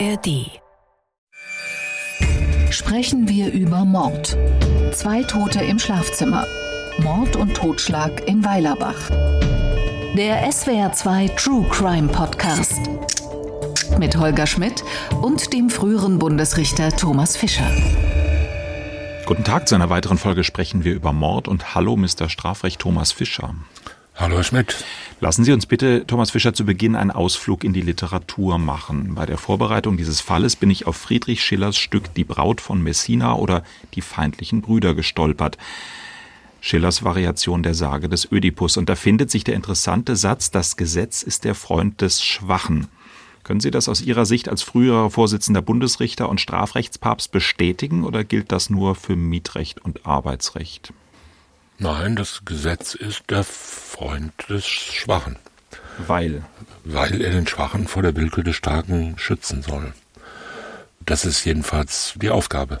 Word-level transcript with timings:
ARD. 0.00 0.50
Sprechen 2.70 3.28
wir 3.28 3.52
über 3.52 3.84
Mord. 3.84 4.36
Zwei 4.92 5.22
Tote 5.22 5.60
im 5.60 5.78
Schlafzimmer. 5.78 6.46
Mord 6.98 7.36
und 7.36 7.54
Totschlag 7.54 8.26
in 8.26 8.44
Weilerbach. 8.44 9.10
Der 10.16 10.50
SWR2 10.50 11.36
True 11.36 11.66
Crime 11.70 12.08
Podcast. 12.08 12.80
Mit 13.98 14.16
Holger 14.16 14.46
Schmidt 14.46 14.82
und 15.22 15.52
dem 15.52 15.70
früheren 15.70 16.18
Bundesrichter 16.18 16.90
Thomas 16.96 17.36
Fischer. 17.36 17.70
Guten 19.26 19.44
Tag, 19.44 19.68
zu 19.68 19.76
einer 19.76 19.90
weiteren 19.90 20.18
Folge 20.18 20.42
sprechen 20.42 20.82
wir 20.82 20.94
über 20.94 21.12
Mord 21.12 21.46
und 21.46 21.74
Hallo, 21.74 21.96
Mr. 21.96 22.28
Strafrecht 22.28 22.80
Thomas 22.80 23.12
Fischer. 23.12 23.54
Hallo 24.16 24.36
Herr 24.36 24.44
Schmidt. 24.44 24.84
Lassen 25.24 25.42
Sie 25.42 25.52
uns 25.54 25.64
bitte, 25.64 26.06
Thomas 26.06 26.32
Fischer, 26.32 26.52
zu 26.52 26.66
Beginn 26.66 26.94
einen 26.94 27.10
Ausflug 27.10 27.64
in 27.64 27.72
die 27.72 27.80
Literatur 27.80 28.58
machen. 28.58 29.14
Bei 29.14 29.24
der 29.24 29.38
Vorbereitung 29.38 29.96
dieses 29.96 30.20
Falles 30.20 30.54
bin 30.54 30.68
ich 30.68 30.86
auf 30.86 30.96
Friedrich 30.96 31.42
Schillers 31.42 31.78
Stück 31.78 32.12
Die 32.12 32.24
Braut 32.24 32.60
von 32.60 32.82
Messina 32.82 33.34
oder 33.34 33.64
Die 33.94 34.02
feindlichen 34.02 34.60
Brüder 34.60 34.94
gestolpert. 34.94 35.56
Schillers 36.60 37.04
Variation 37.04 37.62
der 37.62 37.72
Sage 37.72 38.10
des 38.10 38.30
Ödipus. 38.30 38.76
Und 38.76 38.90
da 38.90 38.96
findet 38.96 39.30
sich 39.30 39.44
der 39.44 39.54
interessante 39.54 40.14
Satz, 40.14 40.50
das 40.50 40.76
Gesetz 40.76 41.22
ist 41.22 41.44
der 41.44 41.54
Freund 41.54 42.02
des 42.02 42.22
Schwachen. 42.22 42.88
Können 43.44 43.60
Sie 43.60 43.70
das 43.70 43.88
aus 43.88 44.02
Ihrer 44.02 44.26
Sicht 44.26 44.50
als 44.50 44.60
früherer 44.60 45.08
Vorsitzender 45.08 45.62
Bundesrichter 45.62 46.28
und 46.28 46.42
Strafrechtspapst 46.42 47.32
bestätigen 47.32 48.04
oder 48.04 48.24
gilt 48.24 48.52
das 48.52 48.68
nur 48.68 48.94
für 48.94 49.16
Mietrecht 49.16 49.82
und 49.82 50.04
Arbeitsrecht? 50.04 50.92
Nein, 51.84 52.16
das 52.16 52.46
Gesetz 52.46 52.94
ist 52.94 53.24
der 53.28 53.44
Freund 53.44 54.32
des 54.48 54.66
Schwachen. 54.66 55.36
Weil? 55.98 56.42
Weil 56.82 57.20
er 57.20 57.32
den 57.32 57.46
Schwachen 57.46 57.88
vor 57.88 58.02
der 58.02 58.16
Willkür 58.16 58.42
des 58.42 58.56
Starken 58.56 59.18
schützen 59.18 59.60
soll. 59.60 59.92
Das 61.04 61.26
ist 61.26 61.44
jedenfalls 61.44 62.14
die 62.16 62.30
Aufgabe. 62.30 62.78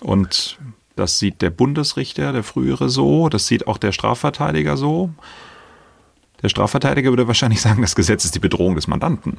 Und 0.00 0.58
das 0.96 1.20
sieht 1.20 1.40
der 1.40 1.50
Bundesrichter, 1.50 2.32
der 2.32 2.42
frühere 2.42 2.88
so, 2.88 3.28
das 3.28 3.46
sieht 3.46 3.68
auch 3.68 3.78
der 3.78 3.92
Strafverteidiger 3.92 4.76
so. 4.76 5.10
Der 6.42 6.48
Strafverteidiger 6.48 7.10
würde 7.10 7.28
wahrscheinlich 7.28 7.60
sagen, 7.60 7.80
das 7.80 7.94
Gesetz 7.94 8.24
ist 8.24 8.34
die 8.34 8.40
Bedrohung 8.40 8.74
des 8.74 8.88
Mandanten. 8.88 9.38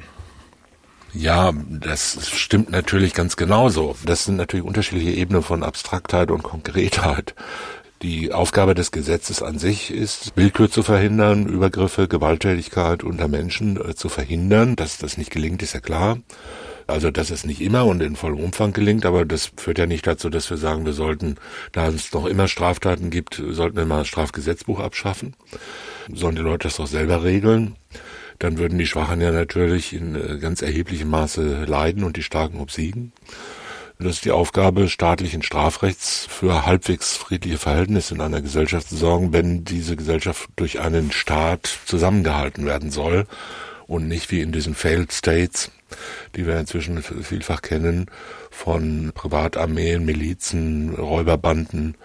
Ja, 1.12 1.52
das 1.68 2.28
stimmt 2.30 2.70
natürlich 2.70 3.14
ganz 3.14 3.36
genauso. 3.36 3.96
Das 4.04 4.24
sind 4.24 4.36
natürlich 4.36 4.64
unterschiedliche 4.64 5.10
Ebenen 5.10 5.42
von 5.42 5.62
Abstraktheit 5.62 6.30
und 6.30 6.42
Konkretheit. 6.42 7.34
Die 8.02 8.32
Aufgabe 8.32 8.74
des 8.74 8.92
Gesetzes 8.92 9.42
an 9.42 9.58
sich 9.58 9.90
ist, 9.90 10.32
Willkür 10.36 10.70
zu 10.70 10.84
verhindern, 10.84 11.46
Übergriffe, 11.46 12.06
Gewalttätigkeit 12.06 13.02
unter 13.02 13.26
Menschen 13.26 13.76
äh, 13.76 13.96
zu 13.96 14.08
verhindern. 14.08 14.76
Dass 14.76 14.98
das 14.98 15.16
nicht 15.18 15.32
gelingt, 15.32 15.62
ist 15.62 15.74
ja 15.74 15.80
klar. 15.80 16.18
Also, 16.86 17.10
dass 17.10 17.30
es 17.30 17.44
nicht 17.44 17.60
immer 17.60 17.84
und 17.86 18.00
in 18.00 18.16
vollem 18.16 18.38
Umfang 18.38 18.72
gelingt, 18.72 19.04
aber 19.04 19.24
das 19.24 19.50
führt 19.56 19.78
ja 19.78 19.86
nicht 19.86 20.06
dazu, 20.06 20.30
dass 20.30 20.48
wir 20.48 20.56
sagen, 20.56 20.86
wir 20.86 20.94
sollten, 20.94 21.36
da 21.72 21.88
es 21.88 22.12
noch 22.12 22.24
immer 22.24 22.48
Straftaten 22.48 23.10
gibt, 23.10 23.42
sollten 23.50 23.76
wir 23.76 23.84
mal 23.84 23.98
das 23.98 24.08
Strafgesetzbuch 24.08 24.78
abschaffen. 24.78 25.34
Sollen 26.10 26.36
die 26.36 26.42
Leute 26.42 26.68
das 26.68 26.76
doch 26.76 26.86
selber 26.86 27.24
regeln? 27.24 27.76
Dann 28.38 28.58
würden 28.58 28.78
die 28.78 28.86
Schwachen 28.86 29.20
ja 29.20 29.32
natürlich 29.32 29.92
in 29.92 30.14
äh, 30.14 30.38
ganz 30.38 30.62
erheblichem 30.62 31.10
Maße 31.10 31.64
leiden 31.64 32.04
und 32.04 32.16
die 32.16 32.22
Starken 32.22 32.60
obsiegen. 32.60 33.12
Das 34.00 34.14
ist 34.14 34.24
die 34.24 34.30
Aufgabe 34.30 34.88
staatlichen 34.88 35.42
Strafrechts 35.42 36.24
für 36.30 36.64
halbwegs 36.64 37.16
friedliche 37.16 37.58
Verhältnisse 37.58 38.14
in 38.14 38.20
einer 38.20 38.40
Gesellschaft 38.40 38.88
zu 38.88 38.96
sorgen, 38.96 39.32
wenn 39.32 39.64
diese 39.64 39.96
Gesellschaft 39.96 40.48
durch 40.54 40.78
einen 40.78 41.10
Staat 41.10 41.66
zusammengehalten 41.84 42.64
werden 42.64 42.92
soll 42.92 43.26
und 43.88 44.06
nicht 44.06 44.30
wie 44.30 44.40
in 44.40 44.52
diesen 44.52 44.76
Failed 44.76 45.12
States, 45.12 45.72
die 46.36 46.46
wir 46.46 46.60
inzwischen 46.60 47.02
vielfach 47.02 47.60
kennen, 47.60 48.06
von 48.52 49.10
Privatarmeen, 49.12 50.04
Milizen, 50.04 50.94
Räuberbanden 50.94 51.96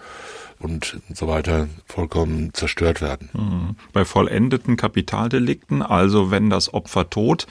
und 0.58 1.00
so 1.12 1.28
weiter 1.28 1.68
vollkommen 1.86 2.54
zerstört 2.54 3.00
werden. 3.00 3.30
Mhm. 3.32 3.76
Bei 3.92 4.04
vollendeten 4.04 4.76
Kapitaldelikten, 4.76 5.82
also 5.82 6.30
wenn 6.30 6.50
das 6.50 6.72
Opfer 6.72 7.10
tot, 7.10 7.46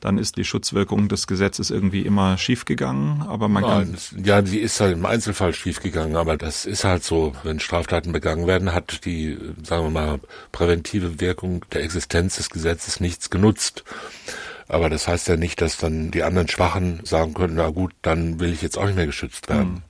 dann 0.00 0.18
ist 0.18 0.36
die 0.36 0.44
Schutzwirkung 0.44 1.08
des 1.08 1.26
Gesetzes 1.26 1.70
irgendwie 1.70 2.02
immer 2.02 2.38
schiefgegangen. 2.38 3.22
Aber 3.22 3.48
man 3.48 3.62
Nein, 3.62 3.96
kann. 3.96 4.24
Ja, 4.24 4.42
die 4.42 4.58
ist 4.58 4.80
halt 4.80 4.94
im 4.94 5.06
Einzelfall 5.06 5.54
schiefgegangen, 5.54 6.16
aber 6.16 6.36
das 6.36 6.66
ist 6.66 6.84
halt 6.84 7.02
so. 7.02 7.32
Wenn 7.42 7.60
Straftaten 7.60 8.12
begangen 8.12 8.46
werden, 8.46 8.72
hat 8.72 9.04
die, 9.04 9.38
sagen 9.62 9.84
wir 9.84 9.90
mal, 9.90 10.20
präventive 10.52 11.20
Wirkung 11.20 11.64
der 11.72 11.82
Existenz 11.82 12.36
des 12.36 12.50
Gesetzes 12.50 13.00
nichts 13.00 13.30
genutzt. 13.30 13.84
Aber 14.68 14.90
das 14.90 15.06
heißt 15.06 15.28
ja 15.28 15.36
nicht, 15.36 15.60
dass 15.60 15.78
dann 15.78 16.10
die 16.10 16.24
anderen 16.24 16.48
Schwachen 16.48 17.00
sagen 17.04 17.34
können, 17.34 17.54
na 17.54 17.70
gut, 17.70 17.92
dann 18.02 18.40
will 18.40 18.52
ich 18.52 18.62
jetzt 18.62 18.76
auch 18.76 18.86
nicht 18.86 18.96
mehr 18.96 19.06
geschützt 19.06 19.48
werden. 19.48 19.82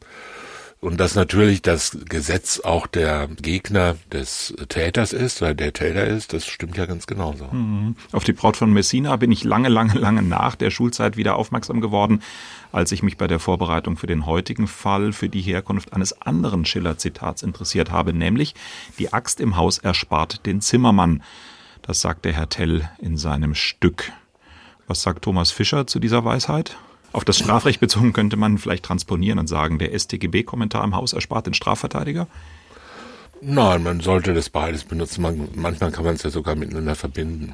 Und 0.80 1.00
dass 1.00 1.14
natürlich 1.14 1.62
das 1.62 1.96
Gesetz 2.06 2.60
auch 2.60 2.86
der 2.86 3.28
Gegner 3.28 3.96
des 4.12 4.54
Täters 4.68 5.14
ist, 5.14 5.40
weil 5.40 5.54
der 5.54 5.72
Täter 5.72 6.06
ist, 6.06 6.34
das 6.34 6.46
stimmt 6.46 6.76
ja 6.76 6.84
ganz 6.84 7.06
genauso. 7.06 7.46
Mhm. 7.46 7.96
Auf 8.12 8.24
die 8.24 8.34
Braut 8.34 8.58
von 8.58 8.72
Messina 8.72 9.16
bin 9.16 9.32
ich 9.32 9.42
lange, 9.42 9.70
lange, 9.70 9.94
lange 9.98 10.22
nach 10.22 10.54
der 10.54 10.70
Schulzeit 10.70 11.16
wieder 11.16 11.36
aufmerksam 11.36 11.80
geworden, 11.80 12.22
als 12.72 12.92
ich 12.92 13.02
mich 13.02 13.16
bei 13.16 13.26
der 13.26 13.38
Vorbereitung 13.38 13.96
für 13.96 14.06
den 14.06 14.26
heutigen 14.26 14.68
Fall 14.68 15.12
für 15.12 15.30
die 15.30 15.40
Herkunft 15.40 15.94
eines 15.94 16.20
anderen 16.20 16.66
Schiller-Zitats 16.66 17.42
interessiert 17.42 17.90
habe, 17.90 18.12
nämlich 18.12 18.54
die 18.98 19.14
Axt 19.14 19.40
im 19.40 19.56
Haus 19.56 19.78
erspart 19.78 20.44
den 20.44 20.60
Zimmermann. 20.60 21.22
Das 21.80 22.02
sagte 22.02 22.32
Herr 22.32 22.50
Tell 22.50 22.88
in 22.98 23.16
seinem 23.16 23.54
Stück. 23.54 24.12
Was 24.86 25.02
sagt 25.02 25.24
Thomas 25.24 25.50
Fischer 25.50 25.86
zu 25.86 25.98
dieser 25.98 26.24
Weisheit? 26.24 26.76
Auf 27.12 27.24
das 27.24 27.38
Strafrecht 27.38 27.80
bezogen 27.80 28.12
könnte 28.12 28.36
man 28.36 28.58
vielleicht 28.58 28.84
transponieren 28.84 29.38
und 29.38 29.48
sagen, 29.48 29.78
der 29.78 29.98
StGB-Kommentar 29.98 30.84
im 30.84 30.94
Haus 30.94 31.12
erspart 31.12 31.46
den 31.46 31.54
Strafverteidiger? 31.54 32.26
Nein, 33.42 33.82
man 33.82 34.00
sollte 34.00 34.32
das 34.32 34.48
beides 34.48 34.84
benutzen. 34.84 35.20
Man, 35.20 35.48
manchmal 35.54 35.92
kann 35.92 36.04
man 36.04 36.14
es 36.14 36.22
ja 36.22 36.30
sogar 36.30 36.54
miteinander 36.54 36.94
verbinden. 36.94 37.52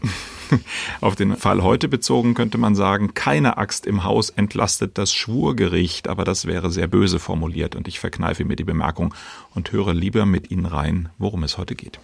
Auf 1.00 1.16
den 1.16 1.36
Fall 1.36 1.62
heute 1.62 1.88
bezogen 1.88 2.34
könnte 2.34 2.56
man 2.56 2.76
sagen, 2.76 3.14
keine 3.14 3.56
Axt 3.58 3.86
im 3.86 4.04
Haus 4.04 4.30
entlastet 4.30 4.96
das 4.96 5.12
Schwurgericht, 5.12 6.08
aber 6.08 6.24
das 6.24 6.46
wäre 6.46 6.70
sehr 6.70 6.86
böse 6.86 7.18
formuliert 7.18 7.74
und 7.74 7.88
ich 7.88 7.98
verkneife 7.98 8.44
mir 8.44 8.56
die 8.56 8.64
Bemerkung 8.64 9.12
und 9.54 9.72
höre 9.72 9.92
lieber 9.92 10.24
mit 10.24 10.50
Ihnen 10.50 10.66
rein, 10.66 11.08
worum 11.18 11.42
es 11.42 11.58
heute 11.58 11.74
geht. 11.74 11.98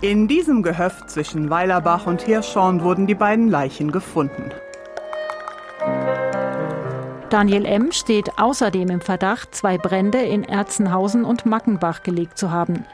In 0.00 0.26
diesem 0.26 0.62
Gehöft 0.62 1.10
zwischen 1.10 1.48
Weilerbach 1.48 2.06
und 2.06 2.22
Hirschhorn 2.22 2.82
wurden 2.82 3.06
die 3.06 3.14
beiden 3.14 3.48
Leichen 3.48 3.92
gefunden. 3.92 4.50
Daniel 7.30 7.66
M. 7.66 7.90
steht 7.90 8.38
außerdem 8.38 8.90
im 8.90 9.00
Verdacht, 9.00 9.54
zwei 9.54 9.76
Brände 9.76 10.18
in 10.18 10.44
Erzenhausen 10.44 11.24
und 11.24 11.46
Mackenbach 11.46 12.04
gelegt 12.04 12.38
zu 12.38 12.52
haben. 12.52 12.84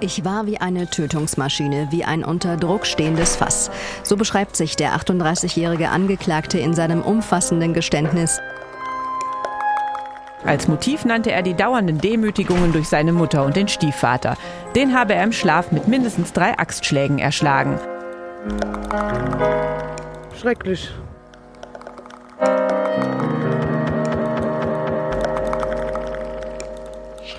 Ich 0.00 0.24
war 0.24 0.46
wie 0.46 0.58
eine 0.60 0.88
Tötungsmaschine, 0.88 1.88
wie 1.90 2.04
ein 2.04 2.24
unter 2.24 2.56
Druck 2.56 2.84
stehendes 2.84 3.36
Fass. 3.36 3.70
So 4.02 4.16
beschreibt 4.16 4.56
sich 4.56 4.76
der 4.76 4.96
38-jährige 4.96 5.88
Angeklagte 5.88 6.58
in 6.58 6.74
seinem 6.74 7.00
umfassenden 7.00 7.74
Geständnis. 7.74 8.40
Als 10.44 10.68
Motiv 10.68 11.04
nannte 11.04 11.32
er 11.32 11.42
die 11.42 11.54
dauernden 11.54 11.98
Demütigungen 11.98 12.72
durch 12.72 12.88
seine 12.88 13.12
Mutter 13.12 13.44
und 13.44 13.56
den 13.56 13.68
Stiefvater. 13.68 14.36
Den 14.74 14.94
habe 14.94 15.14
er 15.14 15.24
im 15.24 15.32
Schlaf 15.32 15.72
mit 15.72 15.88
mindestens 15.88 16.32
drei 16.32 16.58
Axtschlägen 16.58 17.18
erschlagen. 17.18 17.78
Schrecklich. 20.40 20.90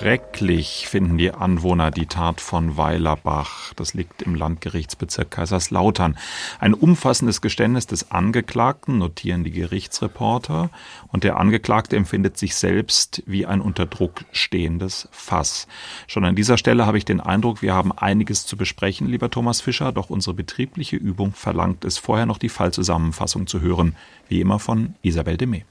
Schrecklich 0.05 0.87
finden 0.87 1.17
die 1.17 1.31
Anwohner 1.31 1.89
die 1.89 2.05
Tat 2.05 2.39
von 2.39 2.77
Weilerbach. 2.77 3.73
Das 3.73 3.95
liegt 3.95 4.21
im 4.21 4.35
Landgerichtsbezirk 4.35 5.31
Kaiserslautern. 5.31 6.15
Ein 6.59 6.75
umfassendes 6.75 7.41
Geständnis 7.41 7.87
des 7.87 8.11
Angeklagten 8.11 8.99
notieren 8.99 9.43
die 9.43 9.49
Gerichtsreporter 9.49 10.69
und 11.07 11.23
der 11.23 11.37
Angeklagte 11.37 11.95
empfindet 11.95 12.37
sich 12.37 12.53
selbst 12.55 13.23
wie 13.25 13.47
ein 13.47 13.61
unter 13.61 13.87
Druck 13.87 14.25
stehendes 14.31 15.09
Fass. 15.09 15.67
Schon 16.05 16.23
an 16.23 16.35
dieser 16.35 16.59
Stelle 16.59 16.85
habe 16.85 16.99
ich 16.99 17.05
den 17.05 17.19
Eindruck, 17.19 17.63
wir 17.63 17.73
haben 17.73 17.91
einiges 17.91 18.45
zu 18.45 18.57
besprechen, 18.57 19.07
lieber 19.07 19.31
Thomas 19.31 19.59
Fischer, 19.59 19.91
doch 19.91 20.11
unsere 20.11 20.35
betriebliche 20.35 20.97
Übung 20.97 21.31
verlangt 21.33 21.83
es 21.83 21.97
vorher 21.97 22.27
noch 22.27 22.37
die 22.37 22.49
Fallzusammenfassung 22.49 23.47
zu 23.47 23.59
hören, 23.59 23.95
wie 24.29 24.39
immer 24.39 24.59
von 24.59 24.93
Isabel 25.01 25.37
Demey. 25.37 25.65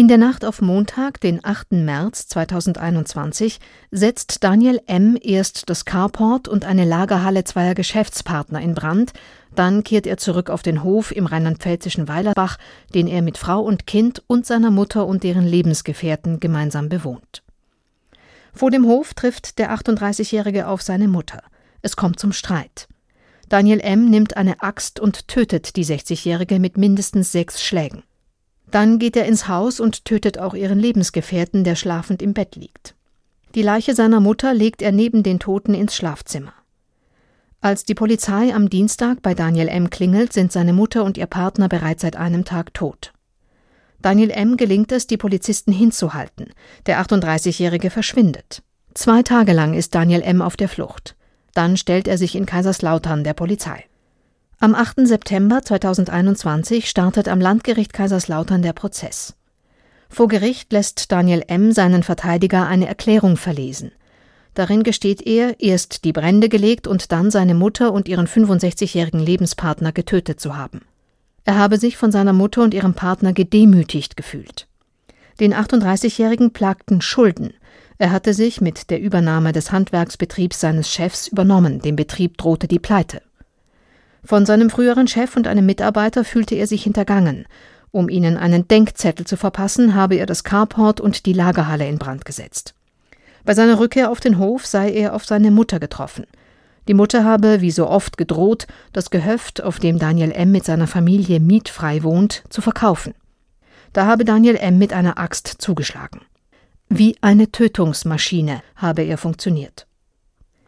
In 0.00 0.08
der 0.08 0.16
Nacht 0.16 0.46
auf 0.46 0.62
Montag, 0.62 1.20
den 1.20 1.44
8. 1.44 1.72
März 1.72 2.26
2021, 2.28 3.60
setzt 3.90 4.42
Daniel 4.42 4.80
M. 4.86 5.18
erst 5.20 5.68
das 5.68 5.84
Carport 5.84 6.48
und 6.48 6.64
eine 6.64 6.86
Lagerhalle 6.86 7.44
zweier 7.44 7.74
Geschäftspartner 7.74 8.62
in 8.62 8.72
Brand, 8.72 9.12
dann 9.54 9.84
kehrt 9.84 10.06
er 10.06 10.16
zurück 10.16 10.48
auf 10.48 10.62
den 10.62 10.84
Hof 10.84 11.12
im 11.12 11.26
rheinland-pfälzischen 11.26 12.08
Weilerbach, 12.08 12.56
den 12.94 13.08
er 13.08 13.20
mit 13.20 13.36
Frau 13.36 13.60
und 13.60 13.86
Kind 13.86 14.22
und 14.26 14.46
seiner 14.46 14.70
Mutter 14.70 15.04
und 15.06 15.22
deren 15.22 15.44
Lebensgefährten 15.44 16.40
gemeinsam 16.40 16.88
bewohnt. 16.88 17.42
Vor 18.54 18.70
dem 18.70 18.86
Hof 18.86 19.12
trifft 19.12 19.58
der 19.58 19.70
38-Jährige 19.70 20.68
auf 20.68 20.80
seine 20.80 21.08
Mutter. 21.08 21.42
Es 21.82 21.94
kommt 21.94 22.18
zum 22.18 22.32
Streit. 22.32 22.88
Daniel 23.50 23.80
M. 23.80 24.08
nimmt 24.08 24.38
eine 24.38 24.62
Axt 24.62 24.98
und 24.98 25.28
tötet 25.28 25.76
die 25.76 25.84
60-Jährige 25.84 26.58
mit 26.58 26.78
mindestens 26.78 27.32
sechs 27.32 27.62
Schlägen. 27.62 28.02
Dann 28.70 28.98
geht 28.98 29.16
er 29.16 29.26
ins 29.26 29.48
Haus 29.48 29.80
und 29.80 30.04
tötet 30.04 30.38
auch 30.38 30.54
ihren 30.54 30.78
Lebensgefährten, 30.78 31.64
der 31.64 31.74
schlafend 31.74 32.22
im 32.22 32.34
Bett 32.34 32.56
liegt. 32.56 32.94
Die 33.54 33.62
Leiche 33.62 33.94
seiner 33.94 34.20
Mutter 34.20 34.54
legt 34.54 34.80
er 34.80 34.92
neben 34.92 35.22
den 35.22 35.40
Toten 35.40 35.74
ins 35.74 35.96
Schlafzimmer. 35.96 36.52
Als 37.60 37.84
die 37.84 37.94
Polizei 37.94 38.54
am 38.54 38.70
Dienstag 38.70 39.22
bei 39.22 39.34
Daniel 39.34 39.68
M. 39.68 39.90
klingelt, 39.90 40.32
sind 40.32 40.52
seine 40.52 40.72
Mutter 40.72 41.04
und 41.04 41.18
ihr 41.18 41.26
Partner 41.26 41.68
bereits 41.68 42.02
seit 42.02 42.16
einem 42.16 42.44
Tag 42.44 42.72
tot. 42.72 43.12
Daniel 44.00 44.30
M. 44.30 44.56
gelingt 44.56 44.92
es, 44.92 45.06
die 45.06 45.18
Polizisten 45.18 45.72
hinzuhalten. 45.72 46.52
Der 46.86 47.04
38-Jährige 47.04 47.90
verschwindet. 47.90 48.62
Zwei 48.94 49.22
Tage 49.22 49.52
lang 49.52 49.74
ist 49.74 49.94
Daniel 49.94 50.22
M. 50.22 50.40
auf 50.40 50.56
der 50.56 50.68
Flucht. 50.68 51.16
Dann 51.52 51.76
stellt 51.76 52.08
er 52.08 52.16
sich 52.16 52.34
in 52.34 52.46
Kaiserslautern 52.46 53.24
der 53.24 53.34
Polizei. 53.34 53.84
Am 54.62 54.74
8. 54.74 55.06
September 55.08 55.62
2021 55.62 56.86
startet 56.86 57.28
am 57.28 57.40
Landgericht 57.40 57.94
Kaiserslautern 57.94 58.60
der 58.60 58.74
Prozess. 58.74 59.34
Vor 60.10 60.28
Gericht 60.28 60.70
lässt 60.70 61.10
Daniel 61.10 61.42
M. 61.48 61.72
seinen 61.72 62.02
Verteidiger 62.02 62.66
eine 62.66 62.86
Erklärung 62.86 63.38
verlesen. 63.38 63.90
Darin 64.52 64.82
gesteht 64.82 65.26
er, 65.26 65.58
erst 65.60 66.04
die 66.04 66.12
Brände 66.12 66.50
gelegt 66.50 66.86
und 66.86 67.10
dann 67.10 67.30
seine 67.30 67.54
Mutter 67.54 67.90
und 67.90 68.06
ihren 68.06 68.26
65-jährigen 68.26 69.20
Lebenspartner 69.20 69.92
getötet 69.92 70.40
zu 70.40 70.58
haben. 70.58 70.82
Er 71.46 71.56
habe 71.56 71.78
sich 71.78 71.96
von 71.96 72.12
seiner 72.12 72.34
Mutter 72.34 72.62
und 72.62 72.74
ihrem 72.74 72.92
Partner 72.92 73.32
gedemütigt 73.32 74.14
gefühlt. 74.14 74.68
Den 75.40 75.54
38-Jährigen 75.54 76.52
plagten 76.52 77.00
Schulden. 77.00 77.54
Er 77.96 78.10
hatte 78.10 78.34
sich 78.34 78.60
mit 78.60 78.90
der 78.90 79.00
Übernahme 79.00 79.52
des 79.52 79.72
Handwerksbetriebs 79.72 80.60
seines 80.60 80.92
Chefs 80.92 81.28
übernommen, 81.28 81.80
dem 81.80 81.96
Betrieb 81.96 82.36
drohte 82.36 82.68
die 82.68 82.78
Pleite. 82.78 83.22
Von 84.24 84.46
seinem 84.46 84.70
früheren 84.70 85.08
Chef 85.08 85.36
und 85.36 85.46
einem 85.46 85.66
Mitarbeiter 85.66 86.24
fühlte 86.24 86.54
er 86.54 86.66
sich 86.66 86.82
hintergangen. 86.82 87.46
Um 87.90 88.08
ihnen 88.08 88.36
einen 88.36 88.68
Denkzettel 88.68 89.26
zu 89.26 89.36
verpassen, 89.36 89.94
habe 89.94 90.16
er 90.16 90.26
das 90.26 90.44
Carport 90.44 91.00
und 91.00 91.26
die 91.26 91.32
Lagerhalle 91.32 91.88
in 91.88 91.98
Brand 91.98 92.24
gesetzt. 92.24 92.74
Bei 93.44 93.54
seiner 93.54 93.78
Rückkehr 93.78 94.10
auf 94.10 94.20
den 94.20 94.38
Hof 94.38 94.66
sei 94.66 94.92
er 94.92 95.14
auf 95.14 95.24
seine 95.24 95.50
Mutter 95.50 95.80
getroffen. 95.80 96.26
Die 96.88 96.94
Mutter 96.94 97.24
habe, 97.24 97.60
wie 97.60 97.70
so 97.70 97.88
oft, 97.88 98.16
gedroht, 98.16 98.66
das 98.92 99.10
Gehöft, 99.10 99.62
auf 99.62 99.78
dem 99.78 99.98
Daniel 99.98 100.32
M. 100.32 100.52
mit 100.52 100.64
seiner 100.64 100.86
Familie 100.86 101.40
mietfrei 101.40 102.02
wohnt, 102.02 102.42
zu 102.48 102.62
verkaufen. 102.62 103.14
Da 103.92 104.06
habe 104.06 104.24
Daniel 104.24 104.56
M. 104.56 104.78
mit 104.78 104.92
einer 104.92 105.18
Axt 105.18 105.56
zugeschlagen. 105.58 106.20
Wie 106.88 107.16
eine 107.20 107.50
Tötungsmaschine 107.50 108.62
habe 108.76 109.02
er 109.02 109.18
funktioniert. 109.18 109.86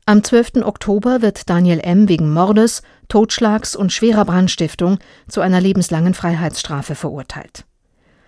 Am 0.05 0.25
12. 0.25 0.65
Oktober 0.65 1.23
wird 1.23 1.49
Daniel 1.49 1.79
M. 1.79 2.09
wegen 2.09 2.33
Mordes, 2.33 2.83
Totschlags 3.07 3.77
und 3.77 3.93
schwerer 3.93 4.25
Brandstiftung 4.25 4.99
zu 5.29 5.41
einer 5.41 5.61
lebenslangen 5.61 6.15
Freiheitsstrafe 6.15 6.97
verurteilt. 6.97 7.65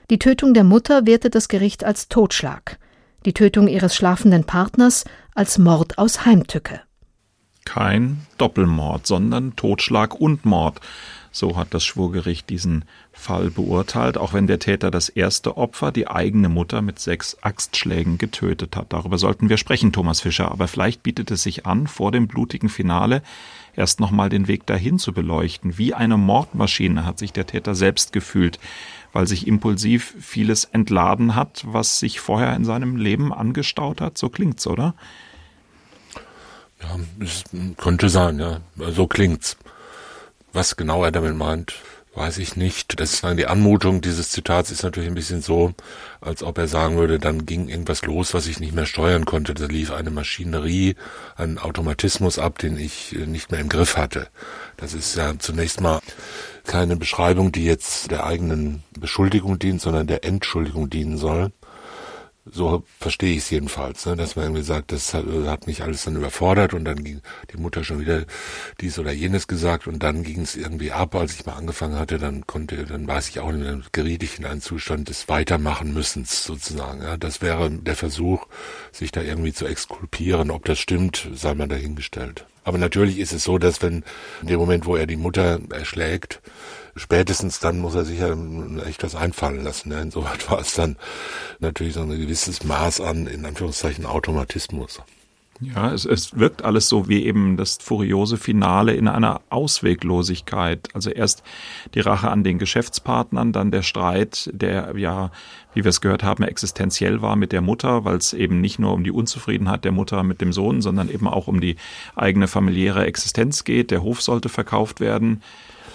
Die 0.08 0.20
Tötung 0.20 0.54
der 0.54 0.62
Mutter 0.62 1.04
wertet 1.04 1.34
das 1.34 1.48
Gericht 1.48 1.82
als 1.82 2.08
Totschlag, 2.08 2.78
die 3.24 3.32
Tötung 3.32 3.66
ihres 3.66 3.96
schlafenden 3.96 4.44
Partners 4.44 5.04
als 5.34 5.58
Mord 5.58 5.98
aus 5.98 6.24
Heimtücke. 6.24 6.80
Kein 7.64 8.24
Doppelmord, 8.38 9.04
sondern 9.04 9.56
Totschlag 9.56 10.14
und 10.14 10.44
Mord. 10.44 10.80
So 11.34 11.56
hat 11.56 11.74
das 11.74 11.84
Schwurgericht 11.84 12.48
diesen 12.48 12.84
Fall 13.12 13.50
beurteilt, 13.50 14.18
auch 14.18 14.32
wenn 14.32 14.46
der 14.46 14.60
Täter 14.60 14.92
das 14.92 15.08
erste 15.08 15.56
Opfer, 15.56 15.90
die 15.90 16.06
eigene 16.06 16.48
Mutter, 16.48 16.80
mit 16.80 17.00
sechs 17.00 17.36
Axtschlägen 17.40 18.18
getötet 18.18 18.76
hat. 18.76 18.92
Darüber 18.92 19.18
sollten 19.18 19.48
wir 19.48 19.56
sprechen, 19.56 19.92
Thomas 19.92 20.20
Fischer. 20.20 20.52
Aber 20.52 20.68
vielleicht 20.68 21.02
bietet 21.02 21.32
es 21.32 21.42
sich 21.42 21.66
an, 21.66 21.88
vor 21.88 22.12
dem 22.12 22.28
blutigen 22.28 22.68
Finale 22.68 23.20
erst 23.74 23.98
nochmal 23.98 24.28
den 24.28 24.46
Weg 24.46 24.64
dahin 24.66 25.00
zu 25.00 25.12
beleuchten. 25.12 25.76
Wie 25.76 25.92
eine 25.92 26.16
Mordmaschine 26.16 27.04
hat 27.04 27.18
sich 27.18 27.32
der 27.32 27.48
Täter 27.48 27.74
selbst 27.74 28.12
gefühlt, 28.12 28.60
weil 29.12 29.26
sich 29.26 29.48
impulsiv 29.48 30.14
vieles 30.20 30.66
entladen 30.66 31.34
hat, 31.34 31.64
was 31.66 31.98
sich 31.98 32.20
vorher 32.20 32.54
in 32.54 32.64
seinem 32.64 32.94
Leben 32.94 33.34
angestaut 33.34 34.00
hat. 34.00 34.18
So 34.18 34.28
klingt's, 34.28 34.68
oder? 34.68 34.94
Ja, 36.80 36.96
es 37.18 37.42
könnte 37.76 38.08
sein, 38.08 38.38
ja. 38.38 38.60
So 38.92 39.08
klingt's. 39.08 39.56
Was 40.54 40.76
genau 40.76 41.02
er 41.02 41.10
damit 41.10 41.36
meint, 41.36 41.74
weiß 42.14 42.38
ich 42.38 42.54
nicht. 42.54 43.00
Das 43.00 43.12
ist 43.12 43.24
die 43.24 43.46
Anmutung 43.48 44.00
dieses 44.00 44.30
Zitats 44.30 44.70
ist 44.70 44.84
natürlich 44.84 45.08
ein 45.08 45.16
bisschen 45.16 45.42
so, 45.42 45.74
als 46.20 46.44
ob 46.44 46.58
er 46.58 46.68
sagen 46.68 46.96
würde, 46.96 47.18
dann 47.18 47.44
ging 47.44 47.68
irgendwas 47.68 48.02
los, 48.02 48.34
was 48.34 48.46
ich 48.46 48.60
nicht 48.60 48.72
mehr 48.72 48.86
steuern 48.86 49.24
konnte. 49.24 49.52
Da 49.52 49.66
lief 49.66 49.90
eine 49.90 50.10
Maschinerie, 50.10 50.94
ein 51.34 51.58
Automatismus 51.58 52.38
ab, 52.38 52.58
den 52.58 52.78
ich 52.78 53.16
nicht 53.26 53.50
mehr 53.50 53.58
im 53.58 53.68
Griff 53.68 53.96
hatte. 53.96 54.28
Das 54.76 54.94
ist 54.94 55.16
ja 55.16 55.36
zunächst 55.40 55.80
mal 55.80 55.98
keine 56.64 56.94
Beschreibung, 56.94 57.50
die 57.50 57.64
jetzt 57.64 58.12
der 58.12 58.24
eigenen 58.24 58.84
Beschuldigung 58.96 59.58
dient, 59.58 59.80
sondern 59.80 60.06
der 60.06 60.24
Entschuldigung 60.24 60.88
dienen 60.88 61.18
soll. 61.18 61.50
So 62.46 62.84
verstehe 63.00 63.32
ich 63.32 63.38
es 63.38 63.50
jedenfalls, 63.50 64.04
ne? 64.04 64.16
dass 64.16 64.36
man 64.36 64.44
irgendwie 64.44 64.62
sagt, 64.62 64.92
das 64.92 65.14
hat, 65.14 65.24
hat, 65.46 65.66
mich 65.66 65.82
alles 65.82 66.04
dann 66.04 66.16
überfordert 66.16 66.74
und 66.74 66.84
dann 66.84 67.02
ging 67.02 67.22
die 67.50 67.56
Mutter 67.56 67.84
schon 67.84 68.00
wieder 68.00 68.24
dies 68.82 68.98
oder 68.98 69.12
jenes 69.12 69.48
gesagt 69.48 69.86
und 69.86 70.02
dann 70.02 70.22
ging 70.24 70.42
es 70.42 70.54
irgendwie 70.54 70.92
ab, 70.92 71.14
als 71.14 71.34
ich 71.34 71.46
mal 71.46 71.54
angefangen 71.54 71.98
hatte, 71.98 72.18
dann 72.18 72.46
konnte, 72.46 72.84
dann 72.84 73.08
weiß 73.08 73.30
ich 73.30 73.40
auch, 73.40 73.50
dann 73.50 73.84
geriet 73.92 74.22
ich 74.22 74.38
in 74.38 74.44
einen 74.44 74.60
Zustand 74.60 75.08
des 75.08 75.30
Weitermachen 75.30 75.94
müssens 75.94 76.44
sozusagen. 76.44 77.00
Ja? 77.02 77.16
Das 77.16 77.40
wäre 77.40 77.70
der 77.70 77.96
Versuch, 77.96 78.46
sich 78.92 79.10
da 79.10 79.22
irgendwie 79.22 79.54
zu 79.54 79.64
exkulpieren. 79.64 80.50
Ob 80.50 80.66
das 80.66 80.78
stimmt, 80.78 81.30
sei 81.32 81.54
mal 81.54 81.66
dahingestellt. 81.66 82.44
Aber 82.62 82.76
natürlich 82.76 83.18
ist 83.18 83.32
es 83.32 83.44
so, 83.44 83.56
dass 83.56 83.80
wenn 83.80 84.04
in 84.42 84.48
dem 84.48 84.58
Moment, 84.58 84.84
wo 84.84 84.96
er 84.96 85.06
die 85.06 85.16
Mutter 85.16 85.60
erschlägt, 85.70 86.40
spätestens 86.96 87.60
dann 87.60 87.78
muss 87.78 87.94
er 87.94 88.04
sich 88.04 88.20
ja 88.20 88.36
echt 88.86 89.02
was 89.02 89.14
einfallen 89.14 89.62
lassen. 89.64 89.90
Ne? 89.90 90.00
Insoweit 90.00 90.50
war 90.50 90.60
es 90.60 90.74
dann 90.74 90.96
natürlich 91.60 91.94
so 91.94 92.00
ein 92.00 92.08
gewisses 92.08 92.64
Maß 92.64 93.00
an, 93.00 93.26
in 93.26 93.44
Anführungszeichen, 93.44 94.06
Automatismus. 94.06 95.00
Ja, 95.60 95.92
es, 95.92 96.04
es 96.04 96.36
wirkt 96.36 96.62
alles 96.64 96.88
so 96.88 97.08
wie 97.08 97.24
eben 97.24 97.56
das 97.56 97.78
furiose 97.80 98.36
Finale 98.36 98.94
in 98.94 99.06
einer 99.06 99.40
Ausweglosigkeit. 99.50 100.88
Also 100.94 101.10
erst 101.10 101.44
die 101.94 102.00
Rache 102.00 102.28
an 102.28 102.42
den 102.42 102.58
Geschäftspartnern, 102.58 103.52
dann 103.52 103.70
der 103.70 103.82
Streit, 103.82 104.50
der 104.52 104.94
ja, 104.96 105.30
wie 105.72 105.84
wir 105.84 105.90
es 105.90 106.00
gehört 106.00 106.24
haben, 106.24 106.42
existenziell 106.42 107.22
war 107.22 107.36
mit 107.36 107.52
der 107.52 107.60
Mutter, 107.60 108.04
weil 108.04 108.16
es 108.16 108.32
eben 108.32 108.60
nicht 108.60 108.80
nur 108.80 108.92
um 108.92 109.04
die 109.04 109.12
Unzufriedenheit 109.12 109.84
der 109.84 109.92
Mutter 109.92 110.24
mit 110.24 110.40
dem 110.40 110.52
Sohn, 110.52 110.82
sondern 110.82 111.08
eben 111.08 111.28
auch 111.28 111.46
um 111.46 111.60
die 111.60 111.76
eigene 112.16 112.48
familiäre 112.48 113.06
Existenz 113.06 113.62
geht. 113.62 113.92
Der 113.92 114.02
Hof 114.02 114.22
sollte 114.22 114.48
verkauft 114.48 114.98
werden. 114.98 115.40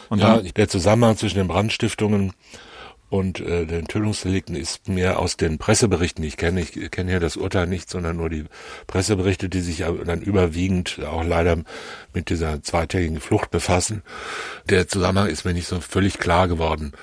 Und 0.09 0.19
ja, 0.19 0.39
der 0.39 0.67
Zusammenhang 0.67 1.17
zwischen 1.17 1.37
den 1.37 1.47
Brandstiftungen 1.47 2.33
und 3.09 3.39
äh, 3.39 3.65
den 3.65 3.87
Tötungsdelikten 3.87 4.55
ist 4.55 4.87
mir 4.87 5.17
aus 5.17 5.35
den 5.35 5.57
Presseberichten, 5.57 6.23
ich 6.23 6.37
kenne, 6.37 6.61
ich 6.61 6.91
kenne 6.91 7.09
hier 7.09 7.19
das 7.19 7.37
Urteil 7.37 7.65
nicht, 7.65 7.89
sondern 7.89 8.17
nur 8.17 8.29
die 8.29 8.45
Presseberichte, 8.85 9.49
die 9.49 9.61
sich 9.61 9.83
dann 10.05 10.21
überwiegend 10.21 10.99
auch 11.03 11.23
leider 11.23 11.57
mit 12.13 12.29
dieser 12.29 12.61
zweitägigen 12.61 13.19
Flucht 13.19 13.49
befassen. 13.49 14.03
Der 14.69 14.87
Zusammenhang 14.87 15.29
ist 15.29 15.43
mir 15.43 15.53
nicht 15.53 15.67
so 15.67 15.79
völlig 15.79 16.19
klar 16.19 16.47
geworden 16.47 16.93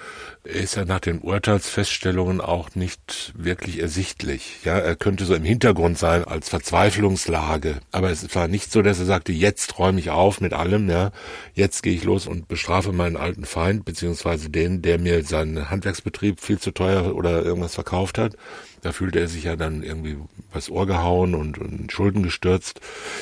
ist 0.46 0.76
ja 0.76 0.84
nach 0.84 1.00
den 1.00 1.20
Urteilsfeststellungen 1.20 2.40
auch 2.40 2.74
nicht 2.74 3.32
wirklich 3.36 3.80
ersichtlich. 3.80 4.60
Ja, 4.64 4.78
er 4.78 4.96
könnte 4.96 5.24
so 5.24 5.34
im 5.34 5.44
Hintergrund 5.44 5.98
sein 5.98 6.24
als 6.24 6.48
Verzweiflungslage. 6.48 7.80
Aber 7.92 8.10
es 8.10 8.34
war 8.34 8.48
nicht 8.48 8.70
so, 8.70 8.82
dass 8.82 8.98
er 8.98 9.04
sagte, 9.04 9.32
jetzt 9.32 9.78
räume 9.78 9.98
ich 9.98 10.10
auf 10.10 10.40
mit 10.40 10.52
allem, 10.52 10.88
ja. 10.88 11.10
Jetzt 11.54 11.82
gehe 11.82 11.94
ich 11.94 12.04
los 12.04 12.26
und 12.26 12.48
bestrafe 12.48 12.92
meinen 12.92 13.16
alten 13.16 13.44
Feind, 13.44 13.84
beziehungsweise 13.84 14.48
den, 14.48 14.82
der 14.82 14.98
mir 14.98 15.24
seinen 15.24 15.68
Handwerksbetrieb 15.68 16.40
viel 16.40 16.58
zu 16.58 16.70
teuer 16.70 17.14
oder 17.14 17.42
irgendwas 17.42 17.74
verkauft 17.74 18.18
hat. 18.18 18.36
Da 18.82 18.92
fühlte 18.92 19.18
er 19.18 19.28
sich 19.28 19.44
ja 19.44 19.56
dann 19.56 19.82
irgendwie 19.82 20.16
was 20.52 20.70
Ohr 20.70 20.86
gehauen 20.86 21.34
und, 21.34 21.58
und 21.58 21.80
in 21.80 21.90
Schulden 21.90 22.22
gestürzt. 22.22 22.80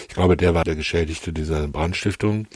Ich 0.08 0.14
glaube, 0.14 0.36
der 0.36 0.54
war 0.54 0.64
der 0.64 0.76
Geschädigte 0.76 1.32
dieser 1.32 1.68
Brandstiftung. 1.68 2.46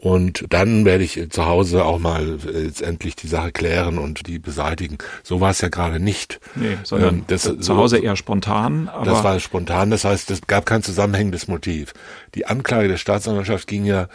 Und 0.00 0.46
dann 0.48 0.86
werde 0.86 1.04
ich 1.04 1.28
zu 1.28 1.44
Hause 1.44 1.84
auch 1.84 1.98
mal 1.98 2.38
jetzt 2.54 2.80
endlich 2.80 3.16
die 3.16 3.26
Sache 3.26 3.52
klären 3.52 3.98
und 3.98 4.26
die 4.26 4.38
beseitigen. 4.38 4.96
So 5.22 5.42
war 5.42 5.50
es 5.50 5.60
ja 5.60 5.68
gerade 5.68 6.00
nicht. 6.00 6.40
Nee, 6.54 6.78
sondern 6.84 7.16
ähm, 7.16 7.24
das, 7.26 7.42
zu 7.60 7.76
Hause 7.76 7.98
eher 7.98 8.16
spontan. 8.16 8.88
Aber 8.88 9.04
das 9.04 9.22
war 9.22 9.38
spontan, 9.40 9.90
das 9.90 10.04
heißt, 10.04 10.30
es 10.30 10.40
gab 10.46 10.64
kein 10.64 10.82
zusammenhängendes 10.82 11.48
Motiv. 11.48 11.92
Die 12.34 12.46
Anklage 12.46 12.88
der 12.88 12.96
Staatsanwaltschaft 12.96 13.66
ging 13.66 13.84
ja 13.84 14.08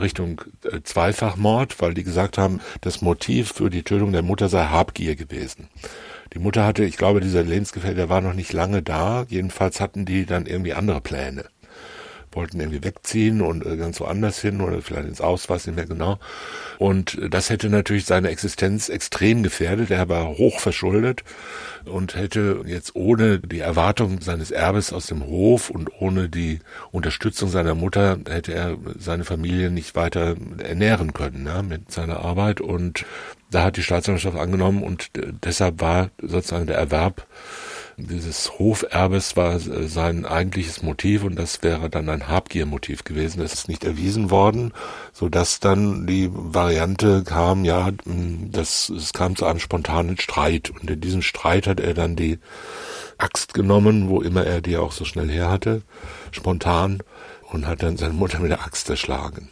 Richtung 0.00 0.40
äh, 0.64 0.80
Zweifachmord, 0.82 1.80
weil 1.80 1.94
die 1.94 2.02
gesagt 2.02 2.36
haben, 2.36 2.58
das 2.80 3.00
Motiv 3.00 3.52
für 3.52 3.70
die 3.70 3.84
Tötung 3.84 4.10
der 4.10 4.22
Mutter 4.22 4.48
sei 4.48 4.64
Habgier 4.64 5.14
gewesen. 5.14 5.68
Die 6.34 6.40
Mutter 6.40 6.66
hatte, 6.66 6.82
ich 6.82 6.96
glaube, 6.96 7.20
dieser 7.20 7.44
Lebensgefährte, 7.44 7.94
der 7.96 8.08
war 8.08 8.20
noch 8.20 8.34
nicht 8.34 8.52
lange 8.52 8.82
da. 8.82 9.26
Jedenfalls 9.28 9.78
hatten 9.80 10.06
die 10.06 10.26
dann 10.26 10.46
irgendwie 10.46 10.74
andere 10.74 11.00
Pläne 11.00 11.44
wollten 12.32 12.60
irgendwie 12.60 12.84
wegziehen 12.84 13.40
und 13.40 13.66
äh, 13.66 13.76
ganz 13.76 14.00
woanders 14.00 14.40
hin 14.40 14.60
oder 14.60 14.80
vielleicht 14.82 15.08
ins 15.08 15.20
Aus, 15.20 15.48
weiß 15.48 15.66
nicht 15.66 15.76
mehr 15.76 15.86
genau. 15.86 16.18
Und 16.78 17.18
das 17.30 17.50
hätte 17.50 17.68
natürlich 17.68 18.06
seine 18.06 18.28
Existenz 18.28 18.88
extrem 18.88 19.42
gefährdet. 19.42 19.90
Er 19.90 20.08
war 20.08 20.28
hoch 20.28 20.60
verschuldet 20.60 21.24
und 21.84 22.14
hätte 22.14 22.62
jetzt 22.66 22.94
ohne 22.94 23.38
die 23.38 23.60
Erwartung 23.60 24.20
seines 24.20 24.50
Erbes 24.50 24.92
aus 24.92 25.06
dem 25.06 25.26
Hof 25.26 25.70
und 25.70 25.90
ohne 26.00 26.28
die 26.28 26.60
Unterstützung 26.92 27.48
seiner 27.48 27.74
Mutter 27.74 28.18
hätte 28.28 28.54
er 28.54 28.76
seine 28.98 29.24
Familie 29.24 29.70
nicht 29.70 29.96
weiter 29.96 30.36
ernähren 30.62 31.12
können 31.12 31.46
ja, 31.46 31.62
mit 31.62 31.90
seiner 31.90 32.20
Arbeit. 32.20 32.60
Und 32.60 33.04
da 33.50 33.64
hat 33.64 33.76
die 33.76 33.82
Staatsanwaltschaft 33.82 34.38
angenommen 34.38 34.82
und 34.82 35.10
deshalb 35.44 35.80
war 35.80 36.10
sozusagen 36.22 36.66
der 36.66 36.76
Erwerb 36.76 37.26
dieses 38.00 38.58
Hoferbes 38.58 39.36
war 39.36 39.58
sein 39.58 40.26
eigentliches 40.26 40.82
Motiv 40.82 41.24
und 41.24 41.36
das 41.36 41.62
wäre 41.62 41.88
dann 41.90 42.08
ein 42.08 42.28
Habgiermotiv 42.28 43.04
gewesen. 43.04 43.40
Das 43.40 43.52
ist 43.52 43.68
nicht 43.68 43.84
erwiesen 43.84 44.30
worden, 44.30 44.72
so 45.12 45.28
dass 45.28 45.60
dann 45.60 46.06
die 46.06 46.30
Variante 46.32 47.22
kam, 47.24 47.64
ja, 47.64 47.90
das, 48.04 48.88
es 48.88 49.12
kam 49.12 49.36
zu 49.36 49.46
einem 49.46 49.60
spontanen 49.60 50.18
Streit 50.18 50.70
und 50.70 50.90
in 50.90 51.00
diesem 51.00 51.22
Streit 51.22 51.66
hat 51.66 51.80
er 51.80 51.94
dann 51.94 52.16
die 52.16 52.38
Axt 53.18 53.54
genommen, 53.54 54.08
wo 54.08 54.20
immer 54.20 54.44
er 54.44 54.60
die 54.60 54.76
auch 54.76 54.92
so 54.92 55.04
schnell 55.04 55.30
her 55.30 55.50
hatte, 55.50 55.82
spontan 56.32 57.02
und 57.50 57.66
hat 57.66 57.82
dann 57.82 57.96
seine 57.96 58.14
Mutter 58.14 58.40
mit 58.40 58.50
der 58.50 58.64
Axt 58.64 58.88
erschlagen. 58.88 59.50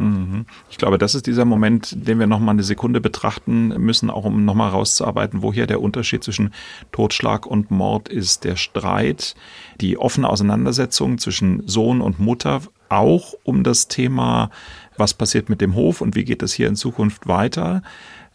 Mhm. 0.00 0.46
Ich 0.70 0.78
glaube, 0.78 0.96
das 0.96 1.14
ist 1.14 1.26
dieser 1.26 1.44
Moment, 1.44 1.94
den 2.06 2.18
wir 2.18 2.26
noch 2.26 2.40
mal 2.40 2.52
eine 2.52 2.62
Sekunde 2.62 3.00
betrachten 3.02 3.68
müssen, 3.68 4.08
auch 4.08 4.24
um 4.24 4.44
noch 4.46 4.54
mal 4.54 4.68
rauszuarbeiten, 4.68 5.42
wo 5.42 5.52
hier 5.52 5.66
der 5.66 5.82
Unterschied 5.82 6.24
zwischen 6.24 6.54
Totschlag 6.90 7.44
und 7.44 7.70
Mord 7.70 8.08
ist. 8.08 8.44
Der 8.44 8.56
Streit, 8.56 9.34
die 9.80 9.98
offene 9.98 10.28
Auseinandersetzung 10.28 11.18
zwischen 11.18 11.68
Sohn 11.68 12.00
und 12.00 12.18
Mutter, 12.18 12.62
auch 12.88 13.34
um 13.44 13.62
das 13.62 13.88
Thema, 13.88 14.50
was 14.96 15.12
passiert 15.12 15.50
mit 15.50 15.60
dem 15.60 15.74
Hof 15.74 16.00
und 16.00 16.16
wie 16.16 16.24
geht 16.24 16.42
es 16.42 16.54
hier 16.54 16.68
in 16.68 16.76
Zukunft 16.76 17.28
weiter. 17.28 17.82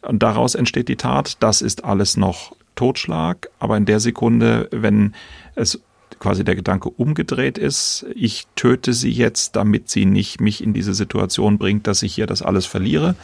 Und 0.03 0.21
daraus 0.21 0.53
entsteht 0.53 0.87
die 0.87 0.97
Tat. 0.97 1.37
Das 1.41 1.63
ist 1.63 1.83
alles 1.83 2.15
noch 2.15 2.55
Totschlag. 2.75 3.49
Aber 3.57 3.75
in 3.75 3.85
der 3.85 3.99
Sekunde, 3.99 4.69
wenn 4.71 5.15
es 5.55 5.81
quasi 6.19 6.43
der 6.43 6.55
Gedanke 6.55 6.89
umgedreht 6.89 7.57
ist, 7.57 8.05
ich 8.15 8.47
töte 8.55 8.93
sie 8.93 9.11
jetzt, 9.11 9.55
damit 9.55 9.89
sie 9.89 10.05
nicht 10.05 10.41
mich 10.41 10.63
in 10.63 10.73
diese 10.73 10.93
Situation 10.93 11.57
bringt, 11.57 11.87
dass 11.87 12.03
ich 12.03 12.15
hier 12.15 12.27
das 12.27 12.41
alles 12.41 12.65
verliere, 12.65 13.15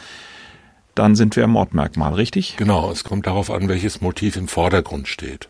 dann 0.94 1.14
sind 1.14 1.36
wir 1.36 1.44
im 1.44 1.50
Mordmerkmal, 1.50 2.14
richtig? 2.14 2.56
Genau, 2.56 2.90
es 2.90 3.04
kommt 3.04 3.26
darauf 3.26 3.50
an, 3.50 3.68
welches 3.68 4.00
Motiv 4.00 4.36
im 4.36 4.48
Vordergrund 4.48 5.08
steht. 5.08 5.48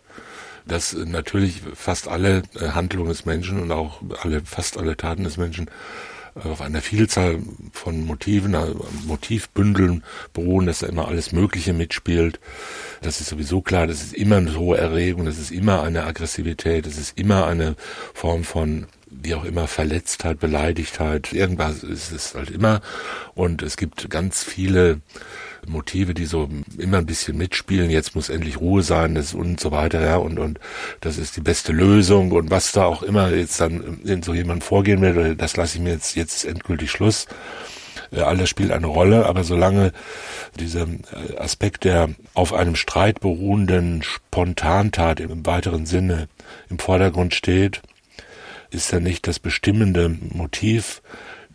Dass 0.67 0.95
natürlich 0.95 1.63
fast 1.75 2.07
alle 2.07 2.43
äh, 2.55 2.69
Handlungen 2.69 3.09
des 3.09 3.25
Menschen 3.25 3.61
und 3.61 3.73
auch 3.73 4.01
alle, 4.23 4.43
fast 4.45 4.79
alle 4.79 4.97
Taten 4.97 5.25
des 5.25 5.37
Menschen 5.37 5.69
auf 6.35 6.61
einer 6.61 6.81
Vielzahl 6.81 7.39
von 7.73 8.05
Motiven, 8.07 8.55
also 8.55 8.87
Motivbündeln 9.07 10.03
beruhen, 10.33 10.67
dass 10.67 10.81
da 10.81 10.87
immer 10.87 11.09
alles 11.09 11.33
Mögliche 11.33 11.73
mitspielt. 11.73 12.41
Das 13.03 13.21
ist 13.21 13.29
sowieso 13.29 13.61
klar, 13.61 13.87
das 13.87 14.03
ist 14.03 14.15
immer 14.15 14.37
eine 14.37 14.57
hohe 14.57 14.79
Erregung, 14.79 15.25
das 15.25 15.39
ist 15.39 15.51
immer 15.51 15.83
eine 15.83 16.05
Aggressivität, 16.05 16.87
das 16.87 16.99
ist 16.99 17.19
immer 17.19 17.47
eine 17.47 17.77
Form 18.15 18.45
von 18.45 18.87
wie 19.15 19.35
auch 19.35 19.45
immer 19.45 19.69
Verletztheit, 19.69 20.41
Beleidigtheit, 20.41 21.33
irgendwas 21.33 21.83
ist 21.83 22.13
es 22.13 22.35
halt 22.35 22.51
immer. 22.51 22.81
Und 23.35 23.63
es 23.63 23.77
gibt 23.77 24.09
ganz 24.09 24.43
viele 24.43 25.01
Motive, 25.67 26.15
die 26.15 26.27
so 26.27 26.49
immer 26.79 26.99
ein 26.99 27.07
bisschen 27.07 27.37
mitspielen. 27.37 27.91
Jetzt 27.91 28.15
muss 28.15 28.29
endlich 28.29 28.61
Ruhe 28.61 28.83
sein, 28.83 29.15
das 29.15 29.35
und 29.35 29.61
so 29.61 29.71
weiter, 29.71 30.01
ja, 30.01 30.17
und, 30.17 30.39
und 30.39 30.59
das 31.01 31.19
ist 31.19 31.37
die 31.37 31.41
beste 31.41 31.73
Lösung 31.73 32.33
und 32.33 32.51
was 32.51 32.73
da 32.73 32.85
auch 32.85 33.03
immer 33.03 33.31
jetzt 33.31 33.61
dann 33.61 34.01
in 34.05 34.23
so 34.23 34.35
jemand 34.35 34.65
vorgehen 34.65 35.01
will, 35.01 35.37
das 35.37 35.57
lasse 35.57 35.79
ich 35.79 35.83
mir 35.83 35.93
jetzt, 35.93 36.17
jetzt 36.17 36.37
ist 36.37 36.45
endgültig 36.45 36.91
Schluss. 36.91 37.27
Äh, 38.13 38.21
all 38.21 38.37
das 38.37 38.49
spielt 38.49 38.73
eine 38.73 38.87
Rolle, 38.87 39.27
aber 39.27 39.45
solange 39.45 39.93
dieser 40.59 40.83
äh, 40.83 41.37
Aspekt 41.39 41.85
der 41.85 42.11
auf 42.35 42.53
einem 42.53 42.77
Streit 42.77 43.21
beruhenden 43.21 44.03
Spontantat 44.03 45.21
im 45.21 45.45
weiteren 45.47 45.87
Sinne 45.87 46.29
im 46.69 46.79
Vordergrund 46.79 47.35
steht, 47.35 47.83
ist 48.71 48.93
ja 48.93 49.01
nicht 49.01 49.27
das 49.27 49.39
bestimmende 49.39 50.09
Motiv 50.09 51.03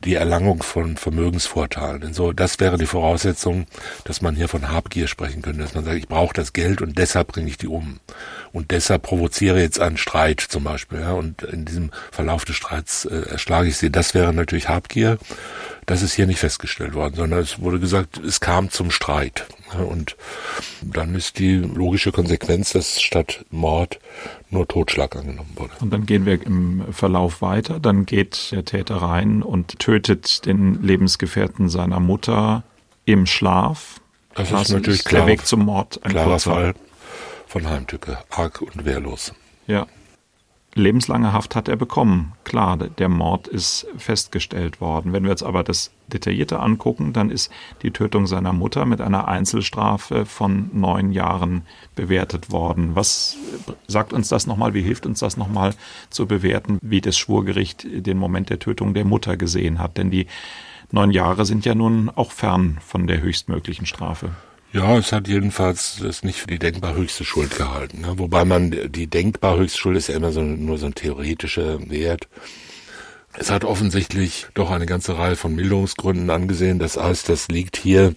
die 0.03 0.15
Erlangung 0.15 0.63
von 0.63 0.97
Vermögensvorteilen. 0.97 2.01
Denn 2.01 2.13
so, 2.13 2.31
das 2.31 2.59
wäre 2.59 2.77
die 2.77 2.85
Voraussetzung, 2.85 3.67
dass 4.03 4.21
man 4.21 4.35
hier 4.35 4.47
von 4.47 4.69
Habgier 4.69 5.07
sprechen 5.07 5.41
könnte, 5.41 5.61
dass 5.61 5.73
man 5.73 5.85
sagt, 5.85 5.97
ich 5.97 6.07
brauche 6.07 6.33
das 6.33 6.53
Geld 6.53 6.81
und 6.81 6.97
deshalb 6.97 7.29
bringe 7.29 7.49
ich 7.49 7.57
die 7.57 7.67
um. 7.67 7.99
Und 8.51 8.71
deshalb 8.71 9.03
provoziere 9.03 9.59
jetzt 9.59 9.79
einen 9.79 9.97
Streit 9.97 10.41
zum 10.41 10.63
Beispiel. 10.63 10.99
Ja, 10.99 11.13
und 11.13 11.43
in 11.43 11.65
diesem 11.65 11.91
Verlauf 12.11 12.45
des 12.45 12.55
Streits 12.55 13.05
äh, 13.05 13.29
erschlage 13.29 13.67
ich 13.67 13.77
sie. 13.77 13.91
Das 13.91 14.13
wäre 14.13 14.33
natürlich 14.33 14.69
Habgier. 14.69 15.17
Das 15.85 16.01
ist 16.01 16.13
hier 16.13 16.27
nicht 16.27 16.39
festgestellt 16.39 16.93
worden, 16.93 17.15
sondern 17.15 17.39
es 17.39 17.59
wurde 17.59 17.79
gesagt, 17.79 18.17
es 18.17 18.39
kam 18.39 18.69
zum 18.69 18.91
Streit. 18.91 19.45
Und 19.77 20.15
dann 20.97 21.13
ist 21.15 21.37
die 21.39 21.55
logische 21.55 22.11
Konsequenz, 22.11 22.73
dass 22.73 23.01
statt 23.01 23.45
Mord 23.51 23.99
nur 24.49 24.67
Totschlag 24.67 25.15
angenommen 25.15 25.51
wurde. 25.55 25.73
Und 25.79 25.93
dann 25.93 26.05
gehen 26.05 26.25
wir 26.25 26.41
im 26.43 26.85
Verlauf 26.91 27.41
weiter. 27.41 27.79
Dann 27.79 28.05
geht 28.05 28.51
der 28.51 28.65
Täter 28.65 28.95
rein 28.97 29.43
und 29.43 29.79
tötet 29.79 30.45
den 30.45 30.81
Lebensgefährten 30.81 31.69
seiner 31.69 31.99
Mutter 31.99 32.63
im 33.05 33.25
Schlaf. 33.25 34.01
Das, 34.33 34.49
das 34.49 34.63
ist 34.63 34.73
natürlich 34.73 34.99
ist 34.99 35.05
klar, 35.05 35.25
der 35.25 35.33
Weg 35.33 35.45
zum 35.45 35.65
Mord. 35.65 35.99
Ein 36.03 36.11
klarer 36.11 36.29
kurzer. 36.29 36.51
Fall 36.51 36.73
von 37.47 37.69
Heimtücke, 37.69 38.17
arg 38.29 38.61
und 38.61 38.85
wehrlos. 38.85 39.33
Ja. 39.67 39.87
Lebenslange 40.77 41.33
Haft 41.33 41.55
hat 41.55 41.67
er 41.67 41.75
bekommen. 41.75 42.33
Klar, 42.43 42.77
der 42.77 43.09
Mord 43.09 43.47
ist 43.47 43.87
festgestellt 43.97 44.81
worden. 44.81 45.13
Wenn 45.13 45.23
wir 45.23 45.31
jetzt 45.31 45.43
aber 45.43 45.63
das 45.63 45.91
Detaillierte 46.07 46.59
angucken, 46.59 47.13
dann 47.13 47.29
ist 47.29 47.51
die 47.81 47.91
Tötung 47.91 48.27
seiner 48.27 48.53
Mutter 48.53 48.85
mit 48.85 49.01
einer 49.01 49.27
Einzelstrafe 49.27 50.25
von 50.25 50.69
neun 50.73 51.11
Jahren 51.11 51.63
bewertet 51.95 52.51
worden. 52.51 52.95
Was 52.95 53.37
sagt 53.87 54.13
uns 54.13 54.29
das 54.29 54.47
nochmal? 54.47 54.73
Wie 54.73 54.81
hilft 54.81 55.05
uns 55.05 55.19
das 55.19 55.37
nochmal 55.37 55.73
zu 56.09 56.27
bewerten, 56.27 56.79
wie 56.81 57.01
das 57.01 57.17
Schwurgericht 57.17 57.85
den 57.89 58.17
Moment 58.17 58.49
der 58.49 58.59
Tötung 58.59 58.93
der 58.93 59.05
Mutter 59.05 59.37
gesehen 59.37 59.79
hat? 59.79 59.97
Denn 59.97 60.11
die 60.11 60.27
neun 60.91 61.11
Jahre 61.11 61.45
sind 61.45 61.65
ja 61.65 61.75
nun 61.75 62.09
auch 62.09 62.31
fern 62.31 62.77
von 62.85 63.07
der 63.07 63.21
höchstmöglichen 63.21 63.85
Strafe. 63.85 64.31
Ja, 64.73 64.97
es 64.97 65.11
hat 65.13 65.27
jedenfalls 65.27 65.99
das 66.01 66.23
nicht 66.23 66.39
für 66.39 66.47
die 66.47 66.59
denkbar 66.59 66.93
höchste 66.93 67.23
Schuld 67.23 67.55
gehalten. 67.55 68.01
Ne? 68.01 68.19
Wobei 68.19 68.43
man 68.43 68.71
die 68.91 69.07
denkbar 69.07 69.57
höchste 69.57 69.77
Schuld 69.79 69.97
ist 69.97 70.09
ja 70.09 70.15
immer 70.15 70.31
so, 70.31 70.41
nur 70.41 70.77
so 70.77 70.87
ein 70.87 70.95
theoretischer 70.95 71.89
Wert. 71.89 72.27
Es 73.33 73.49
hat 73.49 73.63
offensichtlich 73.63 74.47
doch 74.55 74.69
eine 74.71 74.85
ganze 74.85 75.17
Reihe 75.17 75.35
von 75.35 75.55
Milderungsgründen 75.55 76.29
angesehen. 76.29 76.79
Das 76.79 76.97
heißt, 76.97 77.29
das 77.29 77.47
liegt 77.47 77.77
hier, 77.77 78.13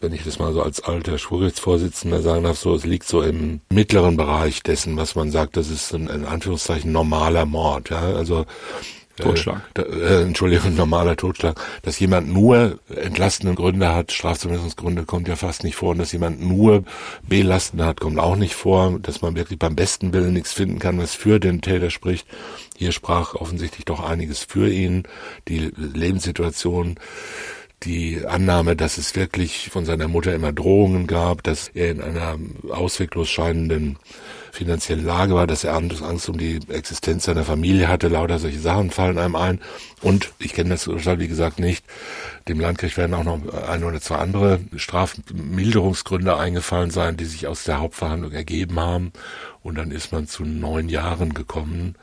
wenn 0.00 0.12
ich 0.12 0.24
das 0.24 0.38
mal 0.38 0.52
so 0.52 0.62
als 0.62 0.82
alter 0.82 1.18
Schwurgerichtsvorsitzender 1.18 2.20
sagen 2.20 2.44
darf, 2.44 2.58
so, 2.58 2.74
es 2.74 2.84
liegt 2.84 3.06
so 3.06 3.22
im 3.22 3.60
mittleren 3.70 4.16
Bereich 4.16 4.62
dessen, 4.62 4.96
was 4.96 5.14
man 5.14 5.30
sagt, 5.30 5.56
das 5.56 5.70
ist 5.70 5.94
ein, 5.94 6.08
in 6.08 6.24
Anführungszeichen 6.24 6.90
normaler 6.90 7.46
Mord. 7.46 7.90
Ja? 7.90 8.14
Also 8.14 8.44
Totschlag. 9.16 9.62
Äh, 9.76 9.82
äh, 9.82 10.22
Entschuldigung, 10.22 10.74
normaler 10.76 11.16
Totschlag. 11.16 11.60
Dass 11.82 11.98
jemand 11.98 12.32
nur 12.32 12.78
entlastende 12.94 13.54
Gründe 13.54 13.94
hat, 13.94 14.12
Strafzumessungsgründe 14.12 15.04
kommt 15.04 15.28
ja 15.28 15.36
fast 15.36 15.64
nicht 15.64 15.76
vor. 15.76 15.90
Und 15.90 15.98
dass 15.98 16.12
jemand 16.12 16.40
nur 16.40 16.84
belastende 17.22 17.86
hat, 17.86 18.00
kommt 18.00 18.18
auch 18.18 18.36
nicht 18.36 18.54
vor. 18.54 18.98
Dass 19.00 19.22
man 19.22 19.36
wirklich 19.36 19.58
beim 19.58 19.76
besten 19.76 20.12
Willen 20.12 20.32
nichts 20.32 20.52
finden 20.52 20.78
kann, 20.78 20.98
was 20.98 21.14
für 21.14 21.40
den 21.40 21.60
Täter 21.60 21.90
spricht. 21.90 22.26
Hier 22.76 22.92
sprach 22.92 23.34
offensichtlich 23.34 23.84
doch 23.84 24.04
einiges 24.04 24.40
für 24.44 24.70
ihn. 24.70 25.04
Die 25.48 25.72
Lebenssituation 25.76 26.98
die 27.82 28.24
Annahme, 28.26 28.74
dass 28.74 28.98
es 28.98 29.14
wirklich 29.16 29.68
von 29.70 29.84
seiner 29.84 30.08
Mutter 30.08 30.34
immer 30.34 30.52
Drohungen 30.52 31.06
gab, 31.06 31.42
dass 31.42 31.68
er 31.68 31.90
in 31.90 32.00
einer 32.00 32.38
ausweglos 32.70 33.28
scheinenden 33.28 33.98
finanziellen 34.56 35.04
Lage 35.04 35.34
war, 35.34 35.46
dass 35.46 35.64
er 35.64 35.74
Angst 35.74 36.28
um 36.28 36.38
die 36.38 36.60
Existenz 36.68 37.24
seiner 37.24 37.44
Familie 37.44 37.88
hatte, 37.88 38.08
lauter 38.08 38.38
solche 38.38 38.58
Sachen 38.58 38.90
fallen 38.90 39.18
einem 39.18 39.36
ein. 39.36 39.60
Und 40.02 40.32
ich 40.38 40.54
kenne 40.54 40.70
das 40.70 40.86
Urteil, 40.88 41.18
wie 41.20 41.28
gesagt, 41.28 41.58
nicht. 41.58 41.84
Dem 42.48 42.58
Landgericht 42.58 42.96
werden 42.96 43.14
auch 43.14 43.24
noch 43.24 43.40
ein 43.68 43.84
oder 43.84 44.00
zwei 44.00 44.16
andere 44.16 44.60
Strafmilderungsgründe 44.74 46.36
eingefallen 46.36 46.90
sein, 46.90 47.16
die 47.16 47.24
sich 47.24 47.46
aus 47.46 47.64
der 47.64 47.80
Hauptverhandlung 47.80 48.32
ergeben 48.32 48.80
haben. 48.80 49.12
Und 49.62 49.76
dann 49.76 49.90
ist 49.90 50.12
man 50.12 50.26
zu 50.26 50.44
neun 50.44 50.88
Jahren 50.88 51.34
gekommen. 51.34 51.96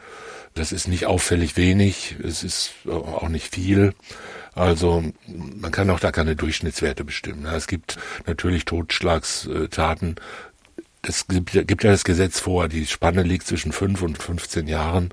Das 0.54 0.72
ist 0.72 0.88
nicht 0.88 1.08
auffällig 1.08 1.58
wenig, 1.58 2.16
es 2.24 2.44
ist 2.44 2.74
auch 2.88 3.30
nicht 3.30 3.54
viel. 3.54 3.94
Also 4.56 5.04
man 5.28 5.72
kann 5.72 5.90
auch 5.90 6.00
da 6.00 6.12
keine 6.12 6.36
Durchschnittswerte 6.36 7.04
bestimmen. 7.04 7.46
Es 7.46 7.66
gibt 7.66 7.98
natürlich 8.28 8.66
Totschlagstaten, 8.66 10.16
es 11.08 11.28
gibt, 11.28 11.52
gibt 11.52 11.84
ja 11.84 11.92
das 11.92 12.04
Gesetz 12.04 12.40
vor, 12.40 12.68
die 12.68 12.86
Spanne 12.86 13.24
liegt 13.24 13.46
zwischen 13.48 13.72
fünf 13.72 14.02
und 14.02 14.22
15 14.22 14.68
Jahren. 14.68 15.10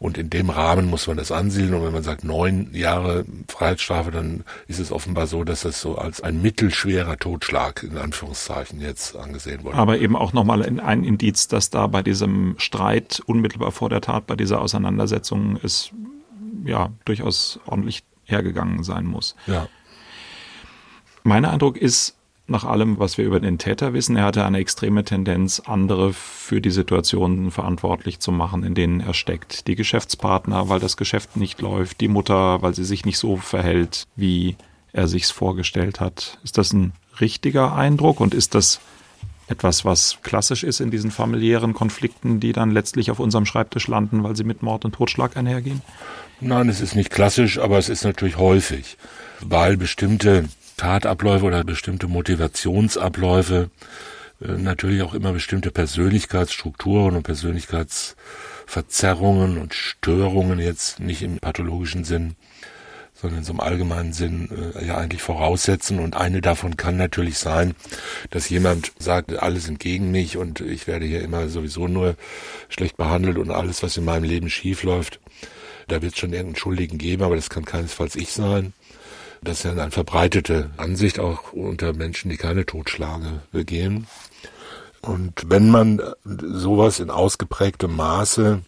Und 0.00 0.16
in 0.16 0.30
dem 0.30 0.48
Rahmen 0.48 0.86
muss 0.86 1.08
man 1.08 1.16
das 1.16 1.32
ansiedeln. 1.32 1.74
Und 1.74 1.84
wenn 1.84 1.92
man 1.92 2.04
sagt 2.04 2.22
neun 2.22 2.72
Jahre 2.72 3.24
Freiheitsstrafe, 3.48 4.12
dann 4.12 4.44
ist 4.68 4.78
es 4.78 4.92
offenbar 4.92 5.26
so, 5.26 5.42
dass 5.42 5.62
das 5.62 5.80
so 5.80 5.98
als 5.98 6.20
ein 6.20 6.40
mittelschwerer 6.40 7.16
Totschlag 7.16 7.82
in 7.82 7.98
Anführungszeichen 7.98 8.80
jetzt 8.80 9.16
angesehen 9.16 9.64
wurde. 9.64 9.76
Aber 9.76 9.98
eben 9.98 10.14
auch 10.14 10.32
nochmal 10.32 10.62
ein 10.62 11.02
Indiz, 11.02 11.48
dass 11.48 11.70
da 11.70 11.88
bei 11.88 12.02
diesem 12.02 12.54
Streit 12.58 13.20
unmittelbar 13.26 13.72
vor 13.72 13.88
der 13.90 14.00
Tat, 14.00 14.28
bei 14.28 14.36
dieser 14.36 14.60
Auseinandersetzung 14.60 15.58
es 15.64 15.90
ja 16.64 16.90
durchaus 17.04 17.58
ordentlich 17.66 18.04
hergegangen 18.22 18.84
sein 18.84 19.04
muss. 19.04 19.34
Ja. 19.48 19.66
Mein 21.24 21.44
Eindruck 21.44 21.76
ist, 21.76 22.17
nach 22.48 22.64
allem, 22.64 22.98
was 22.98 23.18
wir 23.18 23.26
über 23.26 23.40
den 23.40 23.58
Täter 23.58 23.92
wissen, 23.92 24.16
er 24.16 24.24
hatte 24.24 24.44
eine 24.44 24.58
extreme 24.58 25.04
Tendenz, 25.04 25.60
andere 25.66 26.12
für 26.12 26.60
die 26.60 26.70
Situationen 26.70 27.50
verantwortlich 27.50 28.20
zu 28.20 28.32
machen, 28.32 28.64
in 28.64 28.74
denen 28.74 29.00
er 29.00 29.14
steckt. 29.14 29.66
Die 29.66 29.74
Geschäftspartner, 29.74 30.68
weil 30.68 30.80
das 30.80 30.96
Geschäft 30.96 31.36
nicht 31.36 31.60
läuft, 31.60 32.00
die 32.00 32.08
Mutter, 32.08 32.62
weil 32.62 32.74
sie 32.74 32.84
sich 32.84 33.04
nicht 33.04 33.18
so 33.18 33.36
verhält, 33.36 34.06
wie 34.16 34.56
er 34.92 35.08
sich's 35.08 35.30
vorgestellt 35.30 36.00
hat. 36.00 36.38
Ist 36.42 36.56
das 36.56 36.72
ein 36.72 36.92
richtiger 37.20 37.74
Eindruck 37.74 38.20
und 38.20 38.32
ist 38.32 38.54
das 38.54 38.80
etwas, 39.48 39.84
was 39.84 40.18
klassisch 40.22 40.64
ist 40.64 40.80
in 40.80 40.90
diesen 40.90 41.10
familiären 41.10 41.74
Konflikten, 41.74 42.40
die 42.40 42.52
dann 42.52 42.70
letztlich 42.70 43.10
auf 43.10 43.18
unserem 43.18 43.46
Schreibtisch 43.46 43.88
landen, 43.88 44.22
weil 44.22 44.36
sie 44.36 44.44
mit 44.44 44.62
Mord 44.62 44.84
und 44.84 44.94
Totschlag 44.94 45.36
einhergehen? 45.36 45.82
Nein, 46.40 46.68
es 46.68 46.80
ist 46.80 46.94
nicht 46.94 47.10
klassisch, 47.10 47.58
aber 47.58 47.78
es 47.78 47.88
ist 47.88 48.04
natürlich 48.04 48.38
häufig, 48.38 48.96
weil 49.40 49.76
bestimmte 49.76 50.44
Tatabläufe 50.78 51.44
oder 51.44 51.62
bestimmte 51.64 52.08
Motivationsabläufe 52.08 53.68
äh, 54.40 54.52
natürlich 54.52 55.02
auch 55.02 55.12
immer 55.12 55.34
bestimmte 55.34 55.70
Persönlichkeitsstrukturen 55.70 57.16
und 57.16 57.24
Persönlichkeitsverzerrungen 57.24 59.58
und 59.58 59.74
Störungen 59.74 60.58
jetzt 60.58 61.00
nicht 61.00 61.20
im 61.22 61.38
pathologischen 61.38 62.04
Sinn 62.04 62.36
sondern 63.20 63.42
so 63.42 63.52
im 63.52 63.60
allgemeinen 63.60 64.12
Sinn 64.12 64.48
äh, 64.76 64.86
ja 64.86 64.96
eigentlich 64.96 65.22
voraussetzen. 65.22 65.98
Und 65.98 66.16
eine 66.16 66.40
davon 66.40 66.76
kann 66.76 66.96
natürlich 66.96 67.38
sein, 67.38 67.74
dass 68.30 68.48
jemand 68.48 68.92
sagt, 68.98 69.36
alle 69.36 69.58
sind 69.58 69.80
gegen 69.80 70.12
mich 70.12 70.36
und 70.36 70.60
ich 70.60 70.86
werde 70.86 71.04
hier 71.04 71.22
immer 71.22 71.48
sowieso 71.48 71.88
nur 71.88 72.14
schlecht 72.68 72.96
behandelt 72.96 73.38
und 73.38 73.50
alles, 73.50 73.82
was 73.82 73.96
in 73.96 74.04
meinem 74.04 74.22
Leben 74.24 74.50
schief 74.50 74.84
läuft, 74.84 75.18
da 75.88 76.00
wird 76.02 76.12
es 76.12 76.18
schon 76.18 76.32
irgendeinen 76.32 76.60
Schuldigen 76.60 76.98
geben, 76.98 77.24
aber 77.24 77.34
das 77.34 77.50
kann 77.50 77.64
keinesfalls 77.64 78.14
ich 78.14 78.30
sein. 78.30 78.72
Das 79.42 79.58
ist 79.58 79.64
ja 79.64 79.72
eine 79.72 79.90
verbreitete 79.90 80.70
Ansicht 80.76 81.18
auch 81.18 81.52
unter 81.52 81.92
Menschen, 81.92 82.30
die 82.30 82.36
keine 82.36 82.64
Totschlage 82.66 83.42
begehen. 83.52 84.06
Und 85.00 85.44
wenn 85.46 85.70
man 85.70 86.02
sowas 86.24 87.00
in 87.00 87.10
ausgeprägtem 87.10 87.94
Maße 87.94 88.62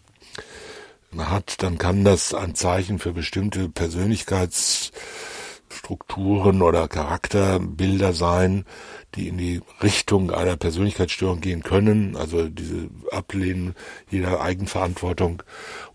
hat, 1.19 1.61
dann 1.63 1.79
kann 1.79 2.05
das 2.05 2.35
ein 2.35 2.55
Zeichen 2.55 3.01
für 3.01 3.13
bestimmte 3.13 3.69
Persönlichkeitsstrukturen 3.69 6.63
oder 6.63 6.87
Charakterbilder 6.87 8.13
sein, 8.13 8.65
die 9.15 9.29
in 9.29 9.39
die 9.39 9.61
Richtung 9.83 10.31
einer 10.31 10.57
Persönlichkeitsstörung 10.57 11.41
gehen 11.41 11.63
können. 11.63 12.17
Also 12.17 12.49
diese 12.49 12.89
Ablehnen 13.11 13.75
jeder 14.11 14.41
Eigenverantwortung 14.41 15.43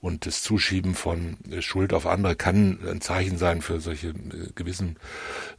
und 0.01 0.25
das 0.25 0.41
Zuschieben 0.41 0.95
von 0.95 1.38
Schuld 1.60 1.93
auf 1.93 2.05
andere 2.05 2.36
kann 2.36 2.79
ein 2.89 3.01
Zeichen 3.01 3.38
sein 3.38 3.62
für 3.62 3.79
solche 3.79 4.10
äh, 4.10 4.13
gewissen, 4.55 4.98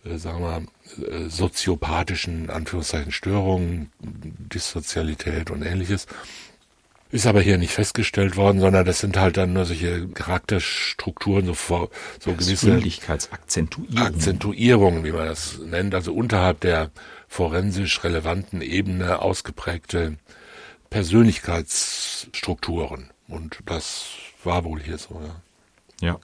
äh, 0.05 0.19
sagen 0.19 0.41
wir 0.41 0.61
mal, 0.61 0.63
äh, 1.09 1.29
soziopathischen 1.29 2.51
Anführungszeichen 2.51 3.13
Störungen, 3.13 3.91
Dissozialität 4.01 5.51
und 5.51 5.63
ähnliches. 5.63 6.07
Ist 7.13 7.27
aber 7.27 7.41
hier 7.41 7.57
nicht 7.57 7.73
festgestellt 7.73 8.37
worden, 8.37 8.61
sondern 8.61 8.85
das 8.85 8.99
sind 8.99 9.17
halt 9.17 9.37
dann 9.37 9.53
nur 9.53 9.65
solche 9.65 10.09
Charakterstrukturen, 10.09 11.47
so, 11.47 11.55
so 12.19 12.33
gewisse 12.33 12.83
Akzentuierungen, 13.95 15.05
wie 15.05 15.13
man 15.13 15.27
das 15.27 15.59
nennt, 15.65 15.95
also 15.95 16.13
unterhalb 16.13 16.61
der 16.61 16.91
forensisch 17.29 18.03
relevanten 18.05 18.63
Ebene 18.63 19.21
ausgeprägte 19.21 20.17
Persönlichkeitsstrukturen. 20.91 23.11
Und 23.29 23.59
das 23.67 24.07
war 24.45 24.65
wohl 24.65 24.81
hier 24.81 24.99
so, 24.99 25.21
ja. 25.21 25.43
Ja. 26.01 26.19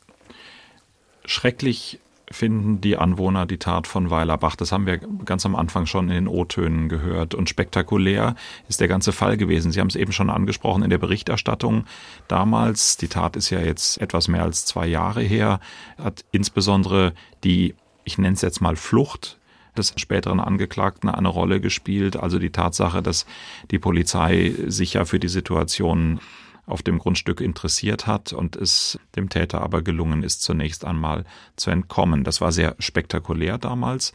Schrecklich 1.25 2.01
finden 2.31 2.81
die 2.81 2.97
Anwohner 2.97 3.47
die 3.47 3.59
Tat 3.59 3.87
von 3.87 4.11
Weilerbach. 4.11 4.57
Das 4.57 4.73
haben 4.73 4.87
wir 4.87 4.99
ganz 4.99 5.47
am 5.47 5.55
Anfang 5.55 5.87
schon 5.87 6.09
in 6.09 6.15
den 6.15 6.29
O-Tönen 6.29 6.89
gehört. 6.89 7.35
Und 7.35 7.49
spektakulär 7.49 8.35
ist 8.69 8.81
der 8.81 8.89
ganze 8.89 9.13
Fall 9.13 9.37
gewesen. 9.37 9.73
Sie 9.73 9.81
haben 9.81 9.89
es 9.89 9.97
eben 9.97 10.13
schon 10.13 10.31
angesprochen 10.31 10.83
in 10.83 10.91
der 10.91 10.99
Berichterstattung 10.99 11.85
damals. 12.29 12.97
Die 12.97 13.09
Tat 13.09 13.37
ist 13.37 13.51
ja 13.51 13.61
jetzt 13.61 14.01
etwas 14.01 14.29
mehr 14.29 14.43
als 14.43 14.65
zwei 14.65 14.87
Jahre 14.87 15.23
her. 15.23 15.61
Hat 15.99 16.25
insbesondere 16.33 17.13
die, 17.45 17.75
ich 18.05 18.19
nenne 18.19 18.35
es 18.35 18.43
jetzt 18.43 18.61
mal 18.61 18.77
Flucht 18.77 19.39
des 19.77 19.95
späteren 19.97 20.41
Angeklagten 20.41 21.09
eine 21.09 21.29
Rolle 21.29 21.61
gespielt. 21.61 22.17
Also 22.17 22.39
die 22.39 22.51
Tatsache, 22.51 23.03
dass 23.03 23.27
die 23.71 23.79
Polizei 23.79 24.55
sich 24.67 24.95
ja 24.95 25.05
für 25.05 25.19
die 25.19 25.29
Situation 25.29 26.21
auf 26.67 26.83
dem 26.83 26.99
Grundstück 26.99 27.41
interessiert 27.41 28.07
hat 28.07 28.33
und 28.33 28.57
es 28.57 28.99
dem 29.17 29.29
Täter 29.29 29.63
aber 29.63 29.83
gelungen 29.83 30.23
ist, 30.23 30.43
zunächst 30.43 30.85
einmal 30.85 31.25
zu 31.57 31.71
entkommen. 31.71 32.25
Das 32.25 32.41
war 32.41 32.53
sehr 32.53 32.77
spektakulär 32.79 33.59
damals. 33.59 34.13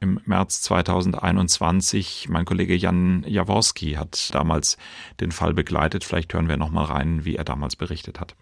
Im 0.00 0.20
März 0.26 0.60
2021, 0.62 2.28
mein 2.28 2.44
Kollege 2.44 2.74
Jan 2.74 3.24
Jaworski 3.26 3.92
hat 3.92 4.34
damals 4.34 4.76
den 5.20 5.32
Fall 5.32 5.54
begleitet. 5.54 6.04
Vielleicht 6.04 6.34
hören 6.34 6.48
wir 6.48 6.56
noch 6.56 6.70
mal 6.70 6.84
rein, 6.84 7.24
wie 7.24 7.36
er 7.36 7.44
damals 7.44 7.76
berichtet 7.76 8.20
hat. 8.20 8.34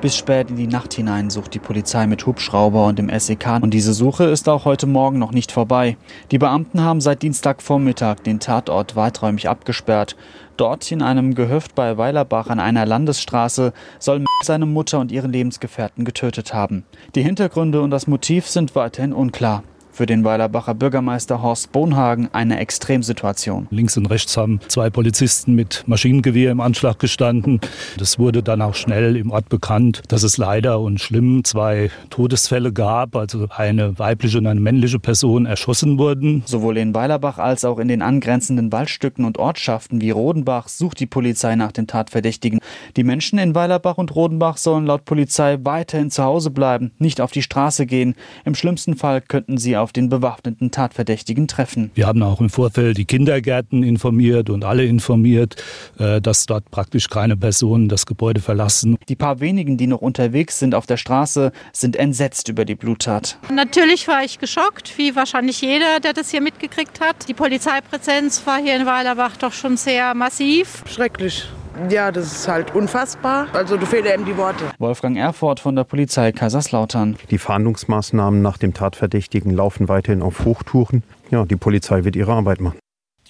Bis 0.00 0.16
spät 0.16 0.48
in 0.48 0.56
die 0.56 0.66
Nacht 0.66 0.94
hinein 0.94 1.28
sucht 1.28 1.52
die 1.52 1.58
Polizei 1.58 2.06
mit 2.06 2.24
Hubschrauber 2.24 2.86
und 2.86 2.98
dem 2.98 3.10
SEK 3.10 3.58
und 3.60 3.74
diese 3.74 3.92
Suche 3.92 4.24
ist 4.24 4.48
auch 4.48 4.64
heute 4.64 4.86
Morgen 4.86 5.18
noch 5.18 5.32
nicht 5.32 5.52
vorbei. 5.52 5.98
Die 6.30 6.38
Beamten 6.38 6.80
haben 6.80 7.02
seit 7.02 7.20
Dienstagvormittag 7.20 8.20
den 8.20 8.40
Tatort 8.40 8.96
weiträumig 8.96 9.50
abgesperrt. 9.50 10.16
Dort 10.56 10.90
in 10.90 11.02
einem 11.02 11.34
Gehöft 11.34 11.74
bei 11.74 11.98
Weilerbach 11.98 12.48
an 12.48 12.60
einer 12.60 12.86
Landesstraße 12.86 13.74
soll 13.98 14.24
seine 14.42 14.64
Mutter 14.64 15.00
und 15.00 15.12
ihren 15.12 15.32
Lebensgefährten 15.32 16.06
getötet 16.06 16.54
haben. 16.54 16.84
Die 17.14 17.22
Hintergründe 17.22 17.82
und 17.82 17.90
das 17.90 18.06
Motiv 18.06 18.46
sind 18.46 18.74
weiterhin 18.74 19.12
unklar. 19.12 19.62
Für 19.92 20.06
den 20.06 20.24
Weilerbacher 20.24 20.74
Bürgermeister 20.74 21.42
Horst 21.42 21.72
Bonhagen 21.72 22.28
eine 22.32 22.58
Extremsituation. 22.58 23.66
Links 23.70 23.96
und 23.96 24.06
rechts 24.06 24.36
haben 24.36 24.60
zwei 24.68 24.88
Polizisten 24.88 25.54
mit 25.54 25.84
Maschinengewehr 25.86 26.52
im 26.52 26.60
Anschlag 26.60 26.98
gestanden. 26.98 27.60
Das 27.98 28.18
wurde 28.18 28.42
dann 28.42 28.62
auch 28.62 28.74
schnell 28.74 29.16
im 29.16 29.30
Ort 29.30 29.48
bekannt, 29.48 30.02
dass 30.08 30.22
es 30.22 30.38
leider 30.38 30.80
und 30.80 31.00
schlimm 31.00 31.44
zwei 31.44 31.90
Todesfälle 32.08 32.72
gab, 32.72 33.16
also 33.16 33.48
eine 33.50 33.98
weibliche 33.98 34.38
und 34.38 34.46
eine 34.46 34.60
männliche 34.60 35.00
Person 35.00 35.44
erschossen 35.44 35.98
wurden. 35.98 36.44
Sowohl 36.46 36.78
in 36.78 36.94
Weilerbach 36.94 37.38
als 37.38 37.64
auch 37.64 37.78
in 37.78 37.88
den 37.88 38.00
angrenzenden 38.00 38.72
Waldstücken 38.72 39.24
und 39.24 39.38
Ortschaften 39.38 40.00
wie 40.00 40.10
Rodenbach 40.10 40.68
sucht 40.68 41.00
die 41.00 41.06
Polizei 41.06 41.56
nach 41.56 41.72
den 41.72 41.86
Tatverdächtigen. 41.86 42.60
Die 42.96 43.04
Menschen 43.04 43.38
in 43.38 43.54
Weilerbach 43.54 43.98
und 43.98 44.14
Rodenbach 44.14 44.56
sollen 44.56 44.86
laut 44.86 45.04
Polizei 45.04 45.58
weiterhin 45.62 46.10
zu 46.10 46.22
Hause 46.22 46.50
bleiben, 46.50 46.92
nicht 46.98 47.20
auf 47.20 47.32
die 47.32 47.42
Straße 47.42 47.86
gehen. 47.86 48.14
Im 48.44 48.54
schlimmsten 48.54 48.96
Fall 48.96 49.20
könnten 49.20 49.58
sie 49.58 49.76
auf 49.80 49.90
auf 49.90 49.92
den 49.92 50.08
bewaffneten 50.08 50.70
Tatverdächtigen 50.70 51.48
treffen. 51.48 51.90
Wir 51.94 52.06
haben 52.06 52.22
auch 52.22 52.40
im 52.40 52.48
Vorfeld 52.48 52.96
die 52.96 53.06
Kindergärten 53.06 53.82
informiert 53.82 54.48
und 54.48 54.64
alle 54.64 54.84
informiert, 54.84 55.56
äh, 55.98 56.20
dass 56.20 56.46
dort 56.46 56.70
praktisch 56.70 57.08
keine 57.08 57.36
Personen 57.36 57.88
das 57.88 58.06
Gebäude 58.06 58.40
verlassen. 58.40 58.96
Die 59.08 59.16
paar 59.16 59.40
wenigen, 59.40 59.76
die 59.76 59.88
noch 59.88 60.00
unterwegs 60.00 60.60
sind 60.60 60.76
auf 60.76 60.86
der 60.86 60.96
Straße, 60.96 61.50
sind 61.72 61.96
entsetzt 61.96 62.48
über 62.48 62.64
die 62.64 62.76
Bluttat. 62.76 63.36
Natürlich 63.52 64.06
war 64.06 64.22
ich 64.22 64.38
geschockt, 64.38 64.96
wie 64.96 65.16
wahrscheinlich 65.16 65.60
jeder, 65.60 65.98
der 65.98 66.12
das 66.12 66.30
hier 66.30 66.40
mitgekriegt 66.40 67.00
hat. 67.00 67.28
Die 67.28 67.34
Polizeipräsenz 67.34 68.46
war 68.46 68.62
hier 68.62 68.76
in 68.76 68.86
Weilerbach 68.86 69.36
doch 69.38 69.52
schon 69.52 69.76
sehr 69.76 70.14
massiv. 70.14 70.84
Schrecklich. 70.86 71.48
Ja, 71.88 72.12
das 72.12 72.32
ist 72.32 72.48
halt 72.48 72.74
unfassbar. 72.74 73.46
Also 73.52 73.76
du 73.76 73.86
fehlen 73.86 74.06
eben 74.06 74.24
die 74.24 74.36
Worte. 74.36 74.64
Wolfgang 74.78 75.16
Erfurt 75.16 75.60
von 75.60 75.76
der 75.76 75.84
Polizei 75.84 76.32
Kaiserslautern. 76.32 77.16
Die 77.30 77.38
Fahndungsmaßnahmen 77.38 78.42
nach 78.42 78.58
dem 78.58 78.74
Tatverdächtigen 78.74 79.50
laufen 79.50 79.88
weiterhin 79.88 80.22
auf 80.22 80.44
Hochtouren. 80.44 81.02
Ja, 81.30 81.44
die 81.44 81.56
Polizei 81.56 82.04
wird 82.04 82.16
ihre 82.16 82.32
Arbeit 82.32 82.60
machen. 82.60 82.78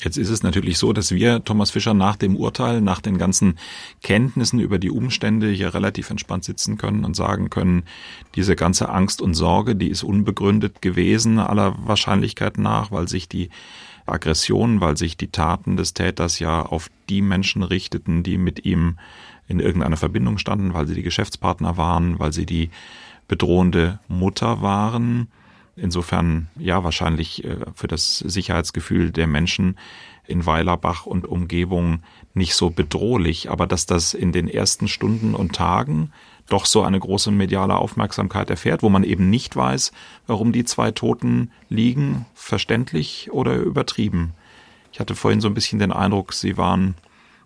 Jetzt 0.03 0.17
ist 0.17 0.31
es 0.31 0.43
natürlich 0.43 0.79
so, 0.79 0.95
dass 0.95 1.13
wir, 1.13 1.45
Thomas 1.45 1.71
Fischer, 1.71 1.93
nach 1.93 2.17
dem 2.17 2.35
Urteil, 2.35 2.81
nach 2.81 3.03
den 3.03 3.19
ganzen 3.19 3.59
Kenntnissen 4.03 4.59
über 4.59 4.79
die 4.79 4.91
Umstände 4.91 5.49
hier 5.51 5.75
relativ 5.75 6.09
entspannt 6.09 6.45
sitzen 6.45 6.79
können 6.79 7.05
und 7.05 7.15
sagen 7.15 7.51
können, 7.51 7.83
diese 8.35 8.57
ganze 8.57 8.89
Angst 8.89 9.21
und 9.21 9.35
Sorge, 9.35 9.77
die 9.77 9.89
ist 9.89 10.03
unbegründet 10.03 10.81
gewesen, 10.81 11.39
aller 11.39 11.75
Wahrscheinlichkeit 11.85 12.57
nach, 12.57 12.91
weil 12.91 13.09
sich 13.09 13.29
die 13.29 13.51
Aggression, 14.11 14.81
weil 14.81 14.97
sich 14.97 15.17
die 15.17 15.31
Taten 15.31 15.77
des 15.77 15.95
Täters 15.95 16.39
ja 16.39 16.63
auf 16.63 16.91
die 17.09 17.23
Menschen 17.23 17.63
richteten, 17.63 18.23
die 18.23 18.39
mit 18.39 18.65
ihm 18.65 18.99
in 19.49 19.61
irgendeiner 19.61 19.97
Verbindung 19.97 20.39
standen, 20.39 20.75
weil 20.75 20.87
sie 20.87 20.95
die 20.95 21.03
Geschäftspartner 21.03 21.77
waren, 21.77 22.19
weil 22.19 22.33
sie 22.33 22.47
die 22.47 22.71
bedrohende 23.29 23.99
Mutter 24.09 24.63
waren. 24.63 25.29
Insofern 25.77 26.49
ja 26.57 26.85
wahrscheinlich 26.85 27.45
äh, 27.45 27.57
für 27.75 27.89
das 27.89 28.19
Sicherheitsgefühl 28.19 29.11
der 29.11 29.27
Menschen 29.27 29.79
in 30.27 30.47
Weilerbach 30.47 31.07
und 31.07 31.27
Umgebung 31.27 32.03
nicht 32.35 32.55
so 32.55 32.71
bedrohlich, 32.71 33.51
aber 33.51 33.67
dass 33.67 33.87
das 33.87 34.15
in 34.15 34.33
den 34.33 34.49
ersten 34.49 34.89
Stunden 34.89 35.35
und 35.35 35.55
Tagen 35.55 36.13
doch 36.53 36.67
so 36.67 36.83
eine 36.83 37.01
große 37.01 37.31
mediale 37.31 37.77
Aufmerksamkeit 37.77 38.51
erfährt, 38.51 38.83
wo 38.83 38.89
man 38.89 39.05
eben 39.05 39.31
nicht 39.31 39.57
weiß, 39.57 39.93
warum 40.27 40.53
die 40.53 40.65
zwei 40.65 40.91
Toten 40.91 41.51
liegen, 41.69 42.27
verständlich 42.35 43.31
oder 43.33 43.57
übertrieben. 43.57 44.35
Ich 44.93 45.01
hatte 45.01 45.15
vorhin 45.15 45.41
so 45.41 45.49
ein 45.49 45.55
bisschen 45.55 45.79
den 45.79 45.93
Eindruck, 45.93 46.33
sie 46.33 46.57
waren 46.57 46.95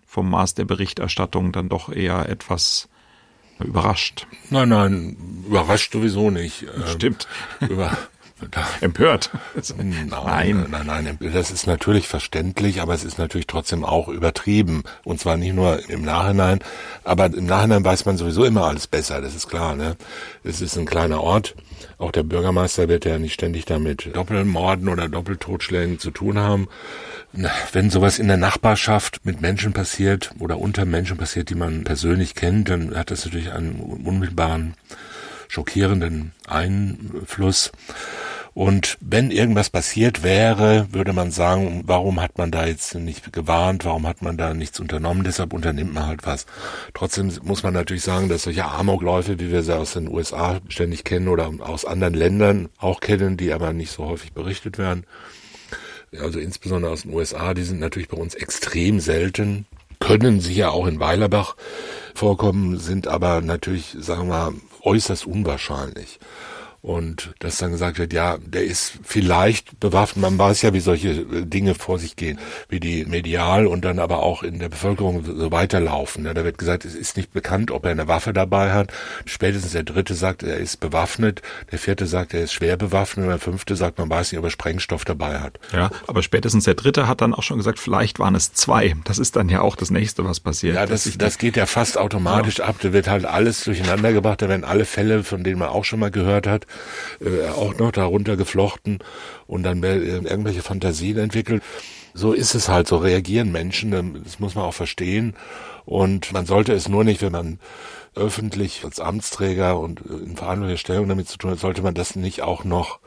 vom 0.05 0.29
Maß 0.29 0.55
der 0.55 0.65
Berichterstattung 0.65 1.51
dann 1.51 1.69
doch 1.69 1.89
eher 1.89 2.27
etwas 2.29 2.89
Überrascht. 3.63 4.27
Nein, 4.49 4.69
nein, 4.69 5.17
überrascht 5.47 5.93
sowieso 5.93 6.29
nicht. 6.29 6.65
Ähm, 6.75 6.87
Stimmt. 6.87 7.27
Über, 7.61 7.97
Empört. 8.81 9.29
Nein, 9.77 10.67
nein, 10.69 10.85
nein, 10.85 11.03
nein, 11.05 11.17
das 11.33 11.51
ist 11.51 11.67
natürlich 11.67 12.09
verständlich, 12.09 12.81
aber 12.81 12.93
es 12.93 13.05
ist 13.05 13.17
natürlich 13.17 13.47
trotzdem 13.47 13.85
auch 13.85 14.09
übertrieben. 14.09 14.83
Und 15.05 15.21
zwar 15.21 15.37
nicht 15.37 15.53
nur 15.53 15.89
im 15.89 16.01
Nachhinein, 16.01 16.59
aber 17.05 17.27
im 17.27 17.45
Nachhinein 17.45 17.85
weiß 17.85 18.05
man 18.05 18.17
sowieso 18.17 18.43
immer 18.43 18.65
alles 18.65 18.87
besser, 18.87 19.21
das 19.21 19.35
ist 19.35 19.47
klar. 19.47 19.75
Ne? 19.75 19.95
Es 20.43 20.59
ist 20.59 20.77
ein 20.77 20.85
kleiner 20.85 21.21
Ort. 21.21 21.55
Auch 21.97 22.11
der 22.11 22.23
Bürgermeister 22.23 22.89
wird 22.89 23.05
ja 23.05 23.17
nicht 23.19 23.33
ständig 23.33 23.63
damit 23.65 24.13
Doppelmorden 24.13 24.89
oder 24.89 25.07
Doppeltotschlägen 25.07 25.99
zu 25.99 26.11
tun 26.11 26.37
haben. 26.37 26.67
Wenn 27.71 27.89
sowas 27.89 28.19
in 28.19 28.27
der 28.27 28.37
Nachbarschaft 28.37 29.21
mit 29.25 29.39
Menschen 29.39 29.71
passiert 29.71 30.31
oder 30.39 30.59
unter 30.59 30.83
Menschen 30.83 31.17
passiert, 31.17 31.49
die 31.49 31.55
man 31.55 31.85
persönlich 31.85 32.35
kennt, 32.35 32.69
dann 32.69 32.95
hat 32.95 33.11
das 33.11 33.25
natürlich 33.25 33.53
einen 33.53 33.79
unmittelbaren 33.79 34.73
schockierenden 35.47 36.31
Einfluss. 36.47 37.71
Und 38.53 38.97
wenn 39.01 39.31
irgendwas 39.31 39.69
passiert 39.69 40.23
wäre, 40.23 40.87
würde 40.91 41.11
man 41.11 41.29
sagen, 41.29 41.83
warum 41.85 42.21
hat 42.21 42.37
man 42.37 42.51
da 42.51 42.65
jetzt 42.65 42.95
nicht 42.95 43.33
gewarnt, 43.33 43.83
warum 43.83 44.07
hat 44.07 44.21
man 44.21 44.37
da 44.37 44.53
nichts 44.53 44.79
unternommen, 44.79 45.25
deshalb 45.25 45.51
unternimmt 45.51 45.93
man 45.93 46.07
halt 46.07 46.25
was. 46.25 46.45
Trotzdem 46.93 47.33
muss 47.43 47.63
man 47.63 47.73
natürlich 47.73 48.03
sagen, 48.03 48.29
dass 48.29 48.43
solche 48.43 48.63
Amokläufe, 48.63 49.39
wie 49.39 49.51
wir 49.51 49.61
sie 49.61 49.75
aus 49.75 49.91
den 49.91 50.07
USA 50.07 50.61
ständig 50.69 51.03
kennen 51.03 51.27
oder 51.27 51.51
aus 51.59 51.83
anderen 51.83 52.13
Ländern 52.13 52.69
auch 52.77 53.01
kennen, 53.01 53.35
die 53.35 53.51
aber 53.51 53.73
nicht 53.73 53.91
so 53.91 54.05
häufig 54.05 54.31
berichtet 54.31 54.77
werden, 54.77 55.05
also 56.19 56.39
insbesondere 56.39 56.93
aus 56.93 57.01
den 57.01 57.13
USA, 57.13 57.53
die 57.53 57.63
sind 57.63 57.79
natürlich 57.79 58.07
bei 58.07 58.17
uns 58.17 58.35
extrem 58.35 59.01
selten, 59.01 59.65
können 60.05 60.39
sicher 60.39 60.71
auch 60.71 60.85
in 60.85 60.99
Weilerbach 60.99 61.55
vorkommen, 62.13 62.77
sind 62.77 63.07
aber 63.07 63.41
natürlich, 63.41 63.95
sagen 63.99 64.29
wir 64.29 64.53
äußerst 64.81 65.25
unwahrscheinlich. 65.25 66.19
Und 66.85 67.33
dass 67.39 67.57
dann 67.57 67.71
gesagt 67.71 67.97
wird, 67.97 68.13
ja, 68.13 68.37
der 68.37 68.63
ist 68.63 68.99
vielleicht 69.01 69.79
bewaffnet. 69.79 70.21
Man 70.21 70.37
weiß 70.37 70.61
ja, 70.61 70.71
wie 70.71 70.79
solche 70.79 71.09
äh, 71.09 71.43
Dinge 71.43 71.73
vor 71.73 71.97
sich 71.97 72.15
gehen, 72.15 72.37
wie 72.69 72.79
die 72.79 73.05
medial 73.05 73.65
und 73.65 73.83
dann 73.83 73.97
aber 73.97 74.21
auch 74.21 74.43
in 74.43 74.59
der 74.59 74.69
Bevölkerung 74.69 75.25
so 75.25 75.51
weiterlaufen. 75.51 76.25
Da 76.25 76.35
wird 76.35 76.59
gesagt, 76.59 76.85
es 76.85 76.93
ist 76.93 77.17
nicht 77.17 77.33
bekannt, 77.33 77.71
ob 77.71 77.85
er 77.85 77.91
eine 77.91 78.07
Waffe 78.07 78.33
dabei 78.33 78.71
hat. 78.71 78.91
Spätestens 79.25 79.71
der 79.71 79.81
dritte 79.81 80.13
sagt, 80.13 80.43
er 80.43 80.57
ist 80.57 80.79
bewaffnet. 80.79 81.41
Der 81.71 81.79
vierte 81.79 82.05
sagt, 82.05 82.35
er 82.35 82.43
ist 82.43 82.53
schwer 82.53 82.77
bewaffnet. 82.77 83.25
Und 83.25 83.31
der 83.31 83.39
fünfte 83.39 83.75
sagt, 83.75 83.97
man 83.97 84.07
weiß 84.07 84.31
nicht, 84.31 84.37
ob 84.37 84.45
er 84.45 84.51
Sprengstoff 84.51 85.05
dabei 85.05 85.39
hat. 85.39 85.59
Ja, 85.73 85.89
aber 86.05 86.21
spätestens 86.21 86.65
der 86.65 86.75
dritte 86.75 87.07
hat 87.07 87.19
dann 87.19 87.33
auch 87.33 87.41
schon 87.41 87.57
gesagt, 87.57 87.79
vielleicht 87.79 88.19
waren 88.19 88.35
es 88.35 88.53
zwei. 88.53 88.93
Das 89.05 89.17
ist 89.17 89.37
dann 89.37 89.49
ja 89.49 89.61
auch 89.61 89.75
das 89.75 89.89
nächste, 89.89 90.23
was 90.23 90.39
passiert. 90.39 90.75
Ja, 90.75 90.85
das, 90.85 91.11
das 91.17 91.39
geht 91.39 91.57
ja 91.57 91.65
fast 91.65 91.97
automatisch 91.97 92.59
ja. 92.59 92.65
ab. 92.65 92.75
Da 92.83 92.93
wird 92.93 93.07
halt 93.07 93.25
alles 93.25 93.63
durcheinander 93.63 94.13
gebracht. 94.13 94.43
Da 94.43 94.49
werden 94.49 94.63
alle 94.63 94.85
Fälle, 94.85 95.23
von 95.23 95.43
denen 95.43 95.57
man 95.57 95.69
auch 95.69 95.83
schon 95.83 95.99
mal 95.99 96.11
gehört 96.11 96.45
hat, 96.45 96.67
äh, 97.19 97.47
auch 97.49 97.77
noch 97.77 97.91
darunter 97.91 98.37
geflochten 98.37 98.99
und 99.47 99.63
dann 99.63 99.81
werden 99.81 100.25
irgendwelche 100.25 100.61
Fantasien 100.61 101.17
entwickelt. 101.17 101.63
So 102.13 102.31
ist 102.31 102.55
es 102.55 102.69
halt, 102.69 102.87
so 102.87 102.97
reagieren 102.97 103.51
Menschen, 103.51 104.23
das 104.23 104.39
muss 104.39 104.55
man 104.55 104.63
auch 104.63 104.73
verstehen. 104.73 105.35
Und 105.85 106.31
man 106.31 106.45
sollte 106.45 106.73
es 106.73 106.87
nur 106.87 107.03
nicht, 107.03 107.21
wenn 107.21 107.33
man 107.33 107.59
öffentlich 108.15 108.85
als 108.85 108.99
Amtsträger 108.99 109.77
und 109.77 110.01
in 110.01 110.37
verantwortlicher 110.37 110.79
Stellung 110.79 111.09
damit 111.09 111.27
zu 111.27 111.37
tun 111.37 111.51
hat, 111.51 111.59
sollte 111.59 111.81
man 111.81 111.93
das 111.93 112.15
nicht 112.15 112.41
auch 112.41 112.63
noch 112.63 112.99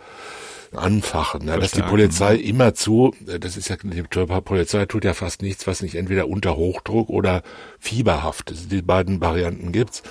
anfachen. 0.75 1.47
Ja, 1.47 1.57
dass 1.57 1.73
die 1.73 1.83
Polizei 1.83 2.37
immer 2.37 2.75
zu, 2.75 3.15
das 3.21 3.57
ist 3.57 3.69
ja, 3.69 3.77
die 3.83 4.03
Polizei 4.03 4.87
tut 4.87 5.05
ja 5.05 5.15
fast 5.15 5.43
nichts, 5.43 5.67
was 5.67 5.83
nicht 5.83 5.95
entweder 5.95 6.29
unter 6.29 6.57
Hochdruck 6.57 7.09
oder 7.09 7.43
fieberhaft, 7.79 8.71
die 8.71 8.83
beiden 8.83 9.21
Varianten 9.21 9.73
gibt's 9.73 10.03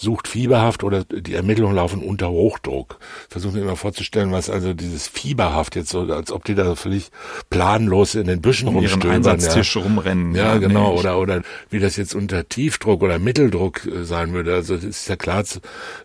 sucht 0.00 0.28
fieberhaft 0.28 0.82
oder 0.82 1.04
die 1.04 1.34
Ermittlungen 1.34 1.76
laufen 1.76 2.02
unter 2.02 2.30
Hochdruck. 2.30 2.98
Versuchen 3.28 3.56
mir 3.56 3.62
immer 3.62 3.76
vorzustellen, 3.76 4.32
was 4.32 4.48
also 4.48 4.72
dieses 4.72 5.08
fieberhaft 5.08 5.76
jetzt 5.76 5.90
so, 5.90 6.00
als 6.00 6.32
ob 6.32 6.44
die 6.44 6.54
da 6.54 6.74
völlig 6.74 7.10
planlos 7.50 8.14
in 8.14 8.26
den 8.26 8.40
Büschen 8.40 8.68
um 8.68 8.76
rumstöbern. 8.76 9.16
Einsatztisch 9.16 9.76
ja. 9.76 9.82
rumrennen. 9.82 10.34
Ja, 10.34 10.54
ja 10.54 10.58
genau. 10.58 10.94
Nee, 10.94 11.00
oder, 11.00 11.18
oder 11.18 11.42
wie 11.68 11.80
das 11.80 11.96
jetzt 11.96 12.14
unter 12.14 12.48
Tiefdruck 12.48 13.02
oder 13.02 13.18
Mitteldruck 13.18 13.86
äh, 13.86 14.04
sein 14.04 14.32
würde. 14.32 14.54
Also 14.54 14.76
das 14.76 14.84
ist 14.84 15.08
ja 15.08 15.16
klar, 15.16 15.44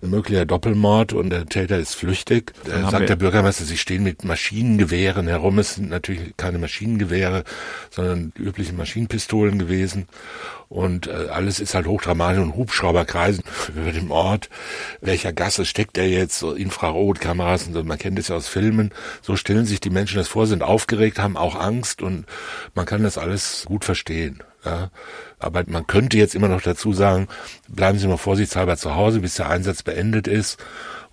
ein 0.01 0.09
möglicher 0.09 0.45
Doppelmord 0.45 1.13
und 1.13 1.29
der 1.29 1.45
Täter 1.45 1.79
ist 1.79 1.95
flüchtig. 1.95 2.53
Da 2.65 2.89
sagt 2.89 3.09
der 3.09 3.15
Bürgermeister, 3.15 3.63
sie 3.63 3.77
stehen 3.77 3.94
mit 3.99 4.23
Maschinengewehren 4.23 5.27
herum. 5.27 5.60
Es 5.60 5.75
sind 5.75 5.89
natürlich 5.89 6.36
keine 6.38 6.58
Maschinengewehre, 6.58 7.43
sondern 7.89 8.34
übliche 8.38 8.73
Maschinenpistolen 8.73 9.60
gewesen. 9.60 10.08
Und 10.67 11.08
äh, 11.08 11.27
alles 11.31 11.60
ist 11.60 11.75
halt 11.75 11.88
hochdramatisch 11.88 12.41
und 12.41 12.55
Hubschrauber 12.55 13.05
kreisen 13.05 13.43
über 13.75 13.91
dem 13.91 14.12
Ort. 14.12 14.49
Welcher 15.01 15.34
Gasse 15.34 15.65
steckt 15.65 15.97
er 15.97 16.08
jetzt? 16.08 16.39
So 16.39 16.53
Infrarotkameras 16.53 17.67
und 17.67 17.73
so, 17.73 17.84
man 17.84 17.97
kennt 17.97 18.19
es 18.19 18.29
ja 18.29 18.36
aus 18.36 18.47
Filmen. 18.47 18.91
So 19.21 19.36
stellen 19.36 19.65
sich 19.65 19.79
die 19.79 19.89
Menschen 19.89 20.17
das 20.17 20.27
vor, 20.27 20.47
sind 20.47 20.63
aufgeregt, 20.63 21.19
haben 21.19 21.38
auch 21.38 21.55
Angst 21.55 22.01
und 22.01 22.25
man 22.73 22.86
kann 22.86 23.03
das 23.03 23.17
alles 23.17 23.65
gut 23.65 23.86
verstehen. 23.86 24.43
Ja. 24.63 24.89
Aber 25.38 25.63
man 25.67 25.86
könnte 25.86 26.17
jetzt 26.17 26.34
immer 26.34 26.47
noch 26.47 26.62
dazu 26.62 26.93
sagen, 26.93 27.27
bleiben 27.67 27.99
Sie 27.99 28.08
mal 28.08 28.17
vorsichtshalber 28.17 28.77
zu 28.77 28.95
Hause, 28.95 29.19
bis 29.19 29.36
der 29.36 29.49
Einsatz 29.49 29.84
beendet 29.84 30.27
ist 30.27 30.58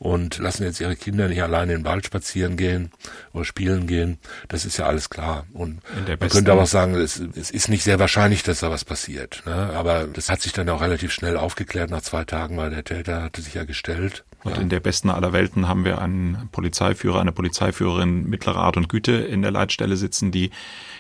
und 0.03 0.39
lassen 0.39 0.65
jetzt 0.65 0.81
ihre 0.81 0.97
Kinder 0.97 1.29
nicht 1.29 1.45
alleine 1.45 1.75
in 1.75 1.79
den 1.83 1.85
Wald 1.85 2.05
spazieren 2.05 2.57
gehen 2.57 2.91
oder 3.33 3.45
spielen 3.45 3.87
gehen. 3.87 4.19
Das 4.49 4.65
ist 4.65 4.77
ja 4.77 4.87
alles 4.87 5.11
klar. 5.11 5.47
Und 5.53 5.81
man 6.19 6.29
könnte 6.29 6.51
aber 6.51 6.63
auch 6.63 6.67
sagen, 6.67 6.97
es, 6.97 7.23
es, 7.37 7.53
ist 7.53 7.69
nicht 7.69 7.85
sehr 7.85 8.01
wahrscheinlich, 8.01 8.43
dass 8.43 8.59
da 8.59 8.71
was 8.71 8.85
passiert. 8.85 9.45
Ne? 9.47 9.55
Aber 9.55 10.09
das 10.09 10.29
hat 10.29 10.43
sich 10.43 10.53
dann 10.53 10.69
auch 10.71 10.81
relativ 10.81 11.13
schnell 11.13 11.37
aufgeklärt 11.37 11.91
nach 11.91 12.03
zwei 12.03 12.25
Tagen, 12.25 12.57
weil 12.57 12.71
der 12.71 12.83
Täter 12.83 13.23
hatte 13.23 13.43
sich 13.43 13.55
ja 13.55 13.63
gestellt. 13.63 14.25
Und 14.43 14.57
ja. 14.57 14.61
in 14.61 14.71
der 14.71 14.81
besten 14.81 15.09
aller 15.09 15.33
Welten 15.33 15.69
haben 15.69 15.85
wir 15.85 16.03
einen 16.03 16.49
Polizeiführer, 16.51 17.21
eine 17.21 17.31
Polizeiführerin 17.31 18.29
mittlerer 18.29 18.59
Art 18.59 18.77
und 18.77 18.89
Güte 18.89 19.13
in 19.13 19.41
der 19.41 19.53
Leitstelle 19.53 19.97
sitzen, 19.97 20.33
die 20.33 20.51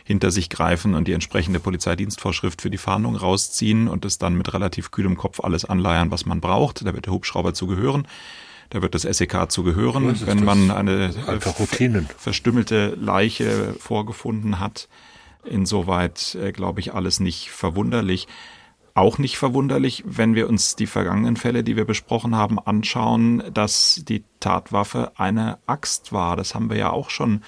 hinter 0.05 0.31
sich 0.31 0.49
greifen 0.49 0.95
und 0.95 1.09
die 1.09 1.13
entsprechende 1.13 1.59
Polizeidienstvorschrift 1.59 2.63
für 2.63 2.71
die 2.71 2.79
Fahndung 2.79 3.17
rausziehen 3.17 3.89
und 3.89 4.05
es 4.05 4.19
dann 4.19 4.37
mit 4.37 4.55
relativ 4.55 4.93
kühlem 4.93 5.17
Kopf 5.17 5.41
alles 5.41 5.65
anleiern, 5.65 6.13
was 6.13 6.25
man 6.25 6.41
braucht. 6.41 6.87
Da 6.87 6.95
wird 6.95 7.07
der 7.07 7.13
Hubschrauber 7.13 7.53
zu 7.53 7.67
gehören. 7.67 8.07
Da 8.73 8.81
wird 8.81 8.95
das 8.95 9.03
SEK 9.03 9.51
zu 9.51 9.65
gehören, 9.65 10.15
so 10.15 10.27
wenn 10.27 10.45
man 10.45 10.71
eine 10.71 11.13
verstümmelte 12.17 12.97
Leiche 12.99 13.75
vorgefunden 13.79 14.61
hat. 14.61 14.89
Insoweit, 15.45 16.35
äh, 16.37 16.53
glaube 16.53 16.81
ich, 16.81 16.95
alles 16.95 17.21
nicht 17.21 17.51
verwunderlich. 17.51 18.29
Auch 18.95 19.19
nicht 19.19 19.37
verwunderlich, 19.37 20.05
wenn 20.07 20.35
wir 20.35 20.49
uns 20.49 20.75
die 20.75 20.87
vergangenen 20.87 21.37
Fälle, 21.37 21.65
die 21.65 21.77
wir 21.77 21.85
besprochen 21.85 22.35
haben, 22.35 22.59
anschauen, 22.59 23.43
dass 23.53 24.05
die 24.09 24.25
Tatwaffe 24.41 25.13
eine 25.17 25.59
Axt 25.67 26.15
war. 26.15 26.37
Das 26.37 26.55
haben 26.55 26.71
wir 26.71 26.79
ja 26.79 26.89
auch 26.89 27.11
schon 27.11 27.43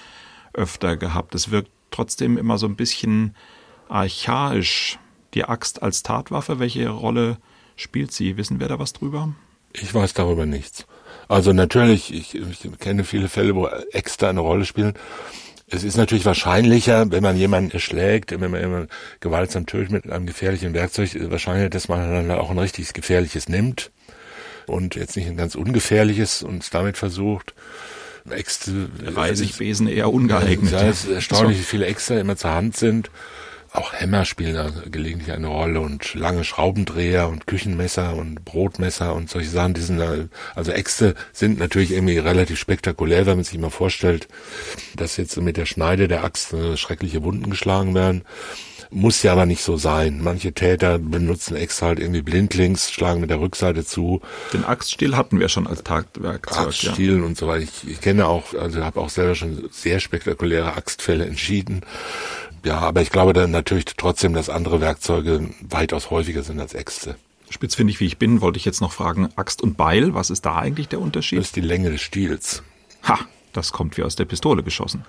öfter 0.53 0.95
gehabt. 0.95 1.33
Es 1.33 1.49
wirkt 1.49 1.71
trotzdem 1.89 2.37
immer 2.37 2.59
so 2.59 2.67
ein 2.67 2.75
bisschen 2.75 3.35
archaisch. 3.89 4.99
Die 5.33 5.45
Axt 5.45 5.81
als 5.81 6.03
Tatwaffe, 6.03 6.59
welche 6.59 6.87
Rolle 6.89 7.37
spielt 7.77 8.11
sie? 8.11 8.37
Wissen 8.37 8.59
wir 8.59 8.67
da 8.67 8.77
was 8.77 8.93
drüber? 8.93 9.33
Ich 9.73 9.91
weiß 9.91 10.13
darüber 10.13 10.45
nichts. 10.45 10.85
Also 11.27 11.53
natürlich, 11.53 12.13
ich, 12.13 12.35
ich 12.35 12.79
kenne 12.79 13.03
viele 13.03 13.29
Fälle, 13.29 13.55
wo 13.55 13.67
Äxte 13.91 14.27
eine 14.27 14.41
Rolle 14.41 14.65
spielen. 14.65 14.93
Es 15.67 15.83
ist 15.83 15.97
natürlich 15.97 16.25
wahrscheinlicher, 16.25 17.11
wenn 17.11 17.23
man 17.23 17.37
jemanden 17.37 17.71
erschlägt, 17.71 18.31
wenn 18.31 18.51
man 18.51 18.61
jemanden 18.61 18.89
gewaltsam 19.19 19.65
tötet 19.65 19.91
mit 19.91 20.09
einem 20.09 20.27
gefährlichen 20.27 20.73
Werkzeug, 20.75 21.09
wahrscheinlich, 21.31 21.71
dass 21.71 21.87
man 21.87 22.27
dann 22.27 22.31
auch 22.37 22.51
ein 22.51 22.59
richtig 22.59 22.93
gefährliches 22.93 23.49
nimmt 23.49 23.91
und 24.67 24.95
jetzt 24.95 25.15
nicht 25.15 25.27
ein 25.27 25.37
ganz 25.37 25.55
ungefährliches 25.55 26.43
und 26.43 26.71
damit 26.73 26.97
versucht. 26.97 27.55
Äxte, 28.29 28.89
Reisigbesen 29.03 29.87
eher 29.87 30.11
ungeeignet. 30.11 30.71
Ja, 30.71 30.87
es 30.87 31.05
ist 31.05 31.11
erstaunlich, 31.11 31.59
wie 31.59 31.63
viele 31.63 31.85
Äxte 31.85 32.15
immer 32.15 32.35
zur 32.35 32.51
Hand 32.51 32.75
sind. 32.75 33.11
Auch 33.75 33.93
Hämmer 33.93 34.23
spielen 34.23 34.55
da 34.55 34.71
gelegentlich 34.89 35.31
eine 35.33 35.47
Rolle 35.47 35.81
und 35.81 36.13
lange 36.13 36.45
Schraubendreher 36.45 37.27
und 37.27 37.45
Küchenmesser 37.45 38.15
und 38.15 38.45
Brotmesser 38.45 39.13
und 39.13 39.29
solche 39.29 39.49
Sachen, 39.49 39.73
die 39.73 39.81
sind 39.81 39.97
da, 39.97 40.13
also 40.55 40.71
Äxte 40.71 41.15
sind 41.33 41.59
natürlich 41.59 41.91
irgendwie 41.91 42.17
relativ 42.17 42.57
spektakulär, 42.57 43.25
wenn 43.25 43.37
man 43.37 43.43
sich 43.43 43.59
mal 43.59 43.69
vorstellt, 43.69 44.29
dass 44.95 45.17
jetzt 45.17 45.35
mit 45.37 45.57
der 45.57 45.65
Schneide 45.65 46.07
der 46.07 46.23
Axt 46.23 46.53
äh, 46.53 46.77
schreckliche 46.77 47.23
Wunden 47.23 47.49
geschlagen 47.49 47.93
werden. 47.95 48.23
Muss 48.91 49.23
ja 49.23 49.33
aber 49.33 49.45
nicht 49.45 49.63
so 49.63 49.77
sein. 49.77 50.21
Manche 50.21 50.53
Täter 50.53 50.99
benutzen 50.99 51.57
extra 51.57 51.87
halt 51.87 51.99
irgendwie 51.99 52.21
blindlings, 52.21 52.91
schlagen 52.91 53.19
mit 53.19 53.29
der 53.29 53.39
Rückseite 53.39 53.83
zu. 53.83 54.21
Den 54.53 54.63
Axtstiel 54.63 55.17
hatten 55.17 55.39
wir 55.39 55.49
schon 55.49 55.67
als 55.67 55.83
Tatwerkzeug. 55.83 56.67
Axtstiel 56.67 57.17
ja. 57.17 57.25
und 57.25 57.37
so 57.37 57.47
weiter. 57.47 57.63
Ich, 57.63 57.89
ich 57.89 57.99
kenne 57.99 58.27
auch, 58.27 58.53
also 58.53 58.85
habe 58.85 59.01
auch 59.01 59.09
selber 59.09 59.35
schon 59.35 59.67
sehr 59.71 59.99
spektakuläre 59.99 60.75
Axtfälle 60.75 61.25
entschieden. 61.25 61.81
Ja, 62.65 62.79
aber 62.79 63.01
ich 63.03 63.11
glaube 63.11 63.33
dann 63.33 63.51
natürlich 63.51 63.85
trotzdem, 63.85 64.33
dass 64.33 64.49
andere 64.49 64.81
Werkzeuge 64.81 65.51
weitaus 65.61 66.09
häufiger 66.09 66.41
sind 66.41 66.59
als 66.59 66.73
Äxte. 66.73 67.15
Spitzfindig 67.49 67.99
wie 67.99 68.07
ich 68.07 68.17
bin, 68.17 68.41
wollte 68.41 68.57
ich 68.57 68.65
jetzt 68.65 68.81
noch 68.81 68.91
fragen, 68.91 69.29
Axt 69.35 69.61
und 69.61 69.77
Beil, 69.77 70.15
was 70.15 70.31
ist 70.31 70.47
da 70.47 70.55
eigentlich 70.55 70.87
der 70.89 70.99
Unterschied? 70.99 71.37
Das 71.37 71.47
ist 71.47 71.55
die 71.55 71.61
Länge 71.61 71.91
des 71.91 72.01
Stiels. 72.01 72.63
Ha, 73.07 73.19
das 73.53 73.71
kommt 73.71 73.97
wie 73.97 74.03
aus 74.03 74.15
der 74.15 74.25
Pistole 74.25 74.63
geschossen. 74.63 75.05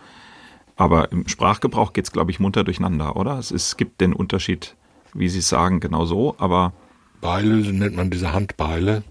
Aber 0.76 1.10
im 1.10 1.26
Sprachgebrauch 1.26 1.94
geht's, 1.94 2.12
glaube 2.12 2.30
ich, 2.30 2.40
munter 2.40 2.62
durcheinander, 2.62 3.16
oder? 3.16 3.38
Es, 3.38 3.50
ist, 3.50 3.68
es 3.68 3.76
gibt 3.78 4.02
den 4.02 4.12
Unterschied, 4.12 4.76
wie 5.14 5.30
Sie 5.30 5.40
sagen, 5.40 5.80
genau 5.80 6.04
so, 6.04 6.36
aber 6.38 6.74
Beile 7.22 7.54
nennt 7.56 7.96
man 7.96 8.10
diese 8.10 8.34
Handbeile, 8.34 9.02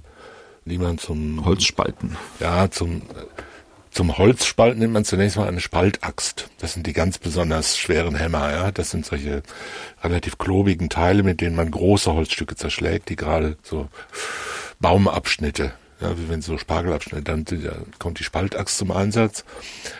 die 0.66 0.78
man 0.78 1.00
zum 1.00 1.44
Holzspalten. 1.44 2.16
Ja, 2.40 2.70
zum 2.70 3.02
zum 3.96 4.18
Holzspalten 4.18 4.80
nimmt 4.80 4.94
man 4.94 5.06
zunächst 5.06 5.38
mal 5.38 5.48
eine 5.48 5.62
Spaltaxt. 5.62 6.50
Das 6.60 6.74
sind 6.74 6.86
die 6.86 6.92
ganz 6.92 7.18
besonders 7.18 7.78
schweren 7.78 8.16
Hämmer, 8.16 8.52
ja. 8.52 8.72
Das 8.74 8.92
sind 8.92 9.06
solche 9.06 9.42
relativ 10.04 10.38
klobigen 10.38 10.90
Teile, 10.90 11.24
mit 11.24 11.40
denen 11.40 11.56
man 11.56 11.72
große 11.72 12.14
Holzstücke 12.14 12.58
zerschlägt, 12.58 13.08
die 13.08 13.16
gerade 13.16 13.58
so 13.64 13.88
Baumabschnitte 14.82 15.72
ja, 16.02 16.18
wie 16.18 16.28
wenn 16.28 16.42
so 16.42 16.58
Spargelabschnitte, 16.58 17.24
dann 17.24 17.46
kommt 18.00 18.20
die 18.20 18.24
Spaltaxt 18.24 18.78
zum 18.78 18.92
Einsatz. 18.92 19.46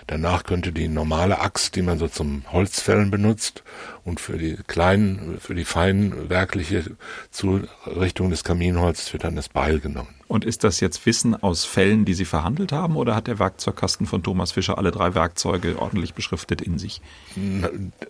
Danach 0.08 0.44
könnte 0.44 0.72
die 0.72 0.88
normale 0.88 1.40
Axt, 1.40 1.76
die 1.76 1.82
man 1.82 2.00
so 2.00 2.08
zum 2.08 2.44
Holzfällen 2.52 3.12
benutzt 3.12 3.64
und 4.04 4.20
für 4.20 4.38
die 4.38 4.58
kleinen, 4.68 5.40
für 5.40 5.56
die 5.56 5.64
feinen 5.64 6.30
werkliche 6.30 6.84
Zurichtung 7.32 8.30
des 8.30 8.44
Kaminholzes 8.44 9.14
wird 9.14 9.24
dann 9.24 9.38
das 9.38 9.48
Beil 9.48 9.80
genommen. 9.80 10.10
Und 10.28 10.44
ist 10.44 10.64
das 10.64 10.80
jetzt 10.80 11.06
Wissen 11.06 11.42
aus 11.42 11.66
Fällen, 11.66 12.04
die 12.04 12.16
Sie 12.16 12.26
verhandelt 12.26 12.72
haben, 12.72 12.98
oder 12.98 13.16
hat 13.16 13.28
der 13.28 13.40
Werkzeugkasten 13.40 14.08
von 14.08 14.24
Thomas 14.24 14.54
Fischer 14.54 14.78
alle 14.78 14.92
drei 14.92 15.14
Werkzeuge 15.14 15.80
ordentlich 15.80 16.14
beschriftet 16.14 16.62
in 16.62 16.78
sich? 16.78 17.02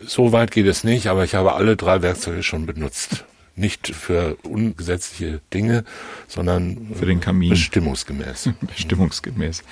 So 0.06 0.32
weit 0.32 0.52
geht 0.52 0.66
es 0.66 0.84
nicht, 0.84 1.08
aber 1.08 1.24
ich 1.24 1.36
habe 1.36 1.54
alle 1.54 1.76
drei 1.76 2.02
Werkzeuge 2.02 2.42
schon 2.42 2.66
benutzt 2.66 3.26
nicht 3.56 3.88
für 3.88 4.36
ungesetzliche 4.44 5.42
Dinge, 5.54 5.86
sondern 6.28 6.92
für 6.94 7.06
den 7.06 7.20
Kamin. 7.20 7.52
Bestimmungsgemäß. 7.52 8.50
Bestimmungsgemäß. 8.62 9.64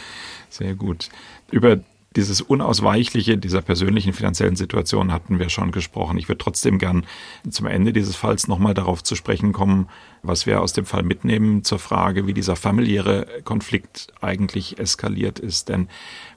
Sehr 0.50 0.76
gut. 0.76 1.10
Über 1.52 1.80
dieses 2.16 2.42
Unausweichliche 2.42 3.38
dieser 3.38 3.62
persönlichen 3.62 4.14
finanziellen 4.14 4.56
Situation 4.56 5.12
hatten 5.12 5.40
wir 5.40 5.50
schon 5.50 5.72
gesprochen. 5.72 6.18
Ich 6.18 6.28
würde 6.28 6.38
trotzdem 6.40 6.78
gern 6.78 7.06
zum 7.50 7.68
Ende 7.68 7.94
dieses 7.94 8.16
Falls 8.16 8.48
nochmal 8.48 8.74
darauf 8.74 9.04
zu 9.04 9.16
sprechen 9.16 9.54
kommen, 9.54 9.90
was 10.22 10.46
wir 10.46 10.62
aus 10.62 10.74
dem 10.74 10.86
Fall 10.86 11.04
mitnehmen 11.04 11.64
zur 11.64 11.80
Frage, 11.80 12.28
wie 12.28 12.34
dieser 12.34 12.56
familiäre 12.56 13.28
Konflikt 13.44 14.08
eigentlich 14.22 14.80
eskaliert 14.80 15.40
ist. 15.40 15.70
Denn 15.70 15.90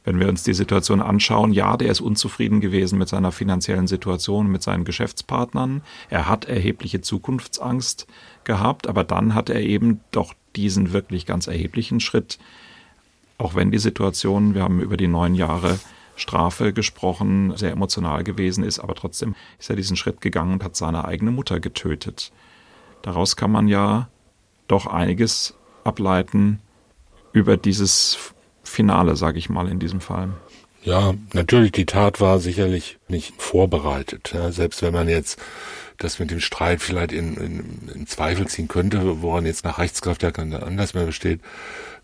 wenn 0.04 0.18
wir 0.18 0.28
uns 0.28 0.42
die 0.42 0.54
Situation 0.54 1.02
anschauen, 1.02 1.52
ja, 1.52 1.76
der 1.76 1.90
ist 1.90 2.00
unzufrieden 2.00 2.60
gewesen 2.60 2.98
mit 2.98 3.08
seiner 3.08 3.32
finanziellen 3.32 3.86
Situation, 3.86 4.48
mit 4.48 4.62
seinen 4.62 4.84
Geschäftspartnern. 4.84 5.82
Er 6.08 6.28
hat 6.28 6.46
erhebliche 6.46 7.00
Zukunftsangst 7.00 8.06
gehabt, 8.44 8.88
aber 8.88 9.04
dann 9.04 9.34
hat 9.34 9.50
er 9.50 9.60
eben 9.60 10.00
doch 10.10 10.34
diesen 10.54 10.92
wirklich 10.92 11.26
ganz 11.26 11.46
erheblichen 11.46 12.00
Schritt, 12.00 12.38
auch 13.38 13.54
wenn 13.54 13.70
die 13.70 13.78
Situation, 13.78 14.54
wir 14.54 14.62
haben 14.62 14.80
über 14.80 14.96
die 14.96 15.08
neun 15.08 15.34
Jahre 15.34 15.78
Strafe 16.16 16.72
gesprochen, 16.72 17.52
sehr 17.56 17.72
emotional 17.72 18.24
gewesen 18.24 18.64
ist, 18.64 18.78
aber 18.78 18.94
trotzdem 18.94 19.34
ist 19.58 19.68
er 19.68 19.76
diesen 19.76 19.96
Schritt 19.96 20.20
gegangen 20.20 20.54
und 20.54 20.64
hat 20.64 20.74
seine 20.74 21.04
eigene 21.04 21.30
Mutter 21.30 21.60
getötet. 21.60 22.32
Daraus 23.02 23.36
kann 23.36 23.52
man 23.52 23.68
ja 23.68 24.08
doch 24.66 24.86
einiges 24.86 25.54
ableiten 25.84 26.60
über 27.32 27.56
dieses 27.56 28.32
Finale, 28.64 29.14
sage 29.14 29.38
ich 29.38 29.50
mal 29.50 29.68
in 29.68 29.78
diesem 29.78 30.00
Fall. 30.00 30.30
Ja, 30.82 31.14
natürlich, 31.32 31.72
die 31.72 31.84
Tat 31.84 32.20
war 32.20 32.38
sicherlich 32.38 32.98
nicht 33.08 33.34
vorbereitet. 33.42 34.32
Ja, 34.32 34.52
selbst 34.52 34.82
wenn 34.82 34.92
man 34.92 35.08
jetzt 35.08 35.38
das 35.98 36.18
mit 36.18 36.30
dem 36.30 36.40
Streit 36.40 36.80
vielleicht 36.80 37.12
in, 37.12 37.36
in, 37.36 37.90
in 37.94 38.06
Zweifel 38.06 38.46
ziehen 38.46 38.68
könnte, 38.68 39.22
woran 39.22 39.46
jetzt 39.46 39.64
nach 39.64 39.78
Rechtskraft 39.78 40.22
ja 40.22 40.30
kein 40.30 40.54
Anlass 40.54 40.94
mehr 40.94 41.06
besteht. 41.06 41.40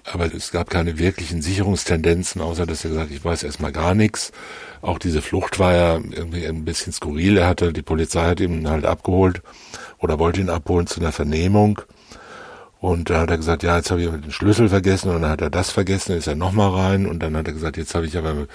Aber 0.04 0.32
es 0.34 0.50
gab 0.50 0.68
keine 0.68 0.98
wirklichen 0.98 1.42
Sicherungstendenzen, 1.42 2.40
außer 2.40 2.66
dass 2.66 2.84
er 2.84 2.90
gesagt, 2.90 3.12
ich 3.12 3.24
weiß 3.24 3.44
erstmal 3.44 3.72
gar 3.72 3.94
nichts. 3.94 4.32
Auch 4.80 4.98
diese 4.98 5.22
Flucht 5.22 5.58
war 5.60 5.74
ja 5.74 5.94
irgendwie 5.94 6.44
ein 6.46 6.64
bisschen 6.64 6.92
skurril. 6.92 7.38
Er 7.38 7.46
hatte, 7.46 7.72
die 7.72 7.82
Polizei 7.82 8.22
hat 8.22 8.40
ihn 8.40 8.68
halt 8.68 8.84
abgeholt 8.84 9.42
oder 9.98 10.18
wollte 10.18 10.40
ihn 10.40 10.50
abholen 10.50 10.88
zu 10.88 11.00
einer 11.00 11.12
Vernehmung. 11.12 11.82
Und 12.82 13.10
da 13.10 13.20
hat 13.20 13.30
er 13.30 13.36
gesagt, 13.36 13.62
ja, 13.62 13.76
jetzt 13.76 13.92
habe 13.92 14.02
ich 14.02 14.10
den 14.10 14.32
Schlüssel 14.32 14.68
vergessen 14.68 15.08
und 15.10 15.22
dann 15.22 15.30
hat 15.30 15.40
er 15.40 15.50
das 15.50 15.70
vergessen, 15.70 16.08
dann 16.08 16.18
ist 16.18 16.26
er 16.26 16.34
nochmal 16.34 16.70
rein 16.70 17.06
und 17.06 17.20
dann 17.20 17.36
hat 17.36 17.46
er 17.46 17.52
gesagt, 17.52 17.76
jetzt 17.76 17.94
habe 17.94 18.06
ich 18.06 18.18
aber 18.18 18.48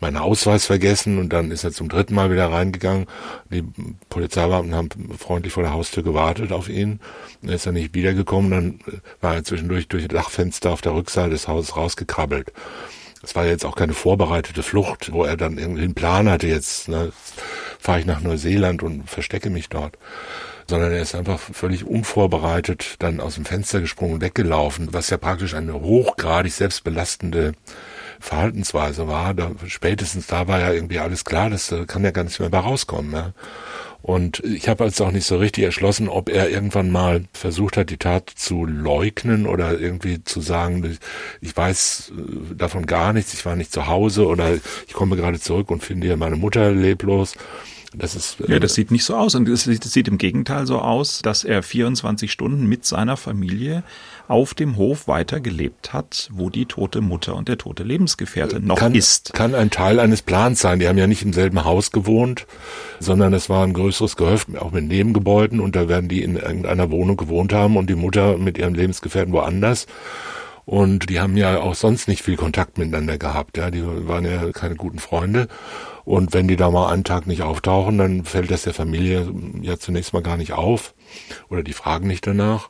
meinen 0.00 0.18
Ausweis 0.18 0.66
vergessen 0.66 1.18
und 1.18 1.32
dann 1.32 1.50
ist 1.50 1.64
er 1.64 1.72
zum 1.72 1.88
dritten 1.88 2.14
Mal 2.14 2.30
wieder 2.30 2.52
reingegangen. 2.52 3.06
Die 3.50 3.64
Polizeibeamten 4.10 4.74
haben 4.74 4.90
freundlich 5.18 5.54
vor 5.54 5.62
der 5.62 5.72
Haustür 5.72 6.02
gewartet 6.02 6.52
auf 6.52 6.68
ihn. 6.68 7.00
Dann 7.40 7.54
ist 7.54 7.64
er 7.64 7.72
nicht 7.72 7.94
wiedergekommen, 7.94 8.50
dann 8.50 9.00
war 9.22 9.36
er 9.36 9.44
zwischendurch 9.44 9.88
durch 9.88 10.06
das 10.06 10.14
Dachfenster 10.14 10.72
auf 10.72 10.82
der 10.82 10.92
Rückseite 10.92 11.30
des 11.30 11.48
Hauses 11.48 11.74
rausgekrabbelt. 11.74 12.52
Das 13.22 13.34
war 13.34 13.46
jetzt 13.46 13.64
auch 13.64 13.76
keine 13.76 13.94
vorbereitete 13.94 14.62
Flucht, 14.62 15.10
wo 15.10 15.24
er 15.24 15.38
dann 15.38 15.56
irgendwie 15.56 15.84
einen 15.84 15.94
Plan 15.94 16.28
hatte, 16.28 16.48
jetzt 16.48 16.90
ne, 16.90 17.12
fahre 17.78 18.00
ich 18.00 18.04
nach 18.04 18.20
Neuseeland 18.20 18.82
und 18.82 19.08
verstecke 19.08 19.48
mich 19.48 19.70
dort 19.70 19.96
sondern 20.70 20.92
er 20.92 21.02
ist 21.02 21.14
einfach 21.14 21.38
völlig 21.38 21.84
unvorbereitet 21.84 22.94
dann 23.00 23.20
aus 23.20 23.34
dem 23.34 23.44
Fenster 23.44 23.80
gesprungen 23.80 24.14
und 24.14 24.20
weggelaufen, 24.22 24.88
was 24.92 25.10
ja 25.10 25.18
praktisch 25.18 25.54
eine 25.54 25.74
hochgradig 25.74 26.52
selbstbelastende 26.52 27.52
Verhaltensweise 28.20 29.06
war. 29.06 29.34
Da, 29.34 29.50
spätestens 29.66 30.26
da 30.26 30.48
war 30.48 30.60
ja 30.60 30.72
irgendwie 30.72 30.98
alles 30.98 31.26
klar, 31.26 31.50
das 31.50 31.74
kann 31.86 32.04
ja 32.04 32.10
gar 32.10 32.24
nicht 32.24 32.40
mehr 32.40 32.48
bei 32.48 32.58
rauskommen. 32.58 33.12
Ja. 33.12 33.32
Und 34.02 34.42
ich 34.44 34.68
habe 34.68 34.84
jetzt 34.84 35.00
auch 35.02 35.10
nicht 35.10 35.26
so 35.26 35.36
richtig 35.36 35.64
erschlossen, 35.64 36.08
ob 36.08 36.30
er 36.30 36.48
irgendwann 36.48 36.90
mal 36.90 37.24
versucht 37.32 37.76
hat, 37.76 37.90
die 37.90 37.98
Tat 37.98 38.30
zu 38.30 38.64
leugnen 38.64 39.46
oder 39.46 39.78
irgendwie 39.78 40.24
zu 40.24 40.40
sagen, 40.40 40.98
ich 41.40 41.54
weiß 41.54 42.12
äh, 42.16 42.54
davon 42.54 42.86
gar 42.86 43.12
nichts, 43.12 43.34
ich 43.34 43.44
war 43.44 43.56
nicht 43.56 43.72
zu 43.72 43.88
Hause 43.88 44.26
oder 44.26 44.54
ich 44.86 44.94
komme 44.94 45.16
gerade 45.16 45.38
zurück 45.38 45.70
und 45.70 45.82
finde 45.82 46.06
hier 46.06 46.16
meine 46.16 46.36
Mutter 46.36 46.72
leblos. 46.72 47.34
Das 47.96 48.14
ist, 48.14 48.36
ja, 48.46 48.60
das 48.60 48.74
sieht 48.74 48.92
nicht 48.92 49.04
so 49.04 49.16
aus. 49.16 49.34
Und 49.34 49.48
es 49.48 49.64
sieht 49.64 50.06
im 50.06 50.16
Gegenteil 50.16 50.64
so 50.66 50.78
aus, 50.78 51.22
dass 51.22 51.42
er 51.42 51.62
24 51.62 52.30
Stunden 52.30 52.66
mit 52.66 52.84
seiner 52.84 53.16
Familie 53.16 53.82
auf 54.28 54.54
dem 54.54 54.76
Hof 54.76 55.08
weiter 55.08 55.40
gelebt 55.40 55.92
hat, 55.92 56.28
wo 56.32 56.50
die 56.50 56.66
tote 56.66 57.00
Mutter 57.00 57.34
und 57.34 57.48
der 57.48 57.58
tote 57.58 57.82
Lebensgefährte 57.82 58.60
noch 58.60 58.76
kann, 58.76 58.94
ist. 58.94 59.32
Kann 59.34 59.56
ein 59.56 59.70
Teil 59.70 59.98
eines 59.98 60.22
Plans 60.22 60.60
sein. 60.60 60.78
Die 60.78 60.86
haben 60.86 60.98
ja 60.98 61.08
nicht 61.08 61.22
im 61.22 61.32
selben 61.32 61.64
Haus 61.64 61.90
gewohnt, 61.90 62.46
sondern 63.00 63.34
es 63.34 63.48
war 63.48 63.64
ein 63.64 63.72
größeres 63.72 64.16
Gehöft, 64.16 64.56
auch 64.56 64.70
mit 64.70 64.84
Nebengebäuden 64.84 65.58
und 65.58 65.74
da 65.74 65.88
werden 65.88 66.08
die 66.08 66.22
in 66.22 66.36
irgendeiner 66.36 66.92
Wohnung 66.92 67.16
gewohnt 67.16 67.52
haben 67.52 67.76
und 67.76 67.90
die 67.90 67.96
Mutter 67.96 68.38
mit 68.38 68.56
ihrem 68.56 68.74
Lebensgefährten 68.74 69.32
woanders. 69.32 69.86
Und 70.64 71.10
die 71.10 71.18
haben 71.18 71.36
ja 71.36 71.58
auch 71.58 71.74
sonst 71.74 72.06
nicht 72.06 72.22
viel 72.22 72.36
Kontakt 72.36 72.78
miteinander 72.78 73.18
gehabt. 73.18 73.56
Ja, 73.56 73.72
die 73.72 73.82
waren 73.84 74.24
ja 74.24 74.52
keine 74.52 74.76
guten 74.76 75.00
Freunde. 75.00 75.48
Und 76.10 76.32
wenn 76.32 76.48
die 76.48 76.56
da 76.56 76.72
mal 76.72 76.92
einen 76.92 77.04
Tag 77.04 77.28
nicht 77.28 77.42
auftauchen, 77.42 77.96
dann 77.96 78.24
fällt 78.24 78.50
das 78.50 78.62
der 78.62 78.74
Familie 78.74 79.32
ja 79.62 79.78
zunächst 79.78 80.12
mal 80.12 80.22
gar 80.22 80.36
nicht 80.36 80.52
auf. 80.52 80.92
Oder 81.50 81.62
die 81.62 81.72
fragen 81.72 82.08
nicht 82.08 82.26
danach. 82.26 82.68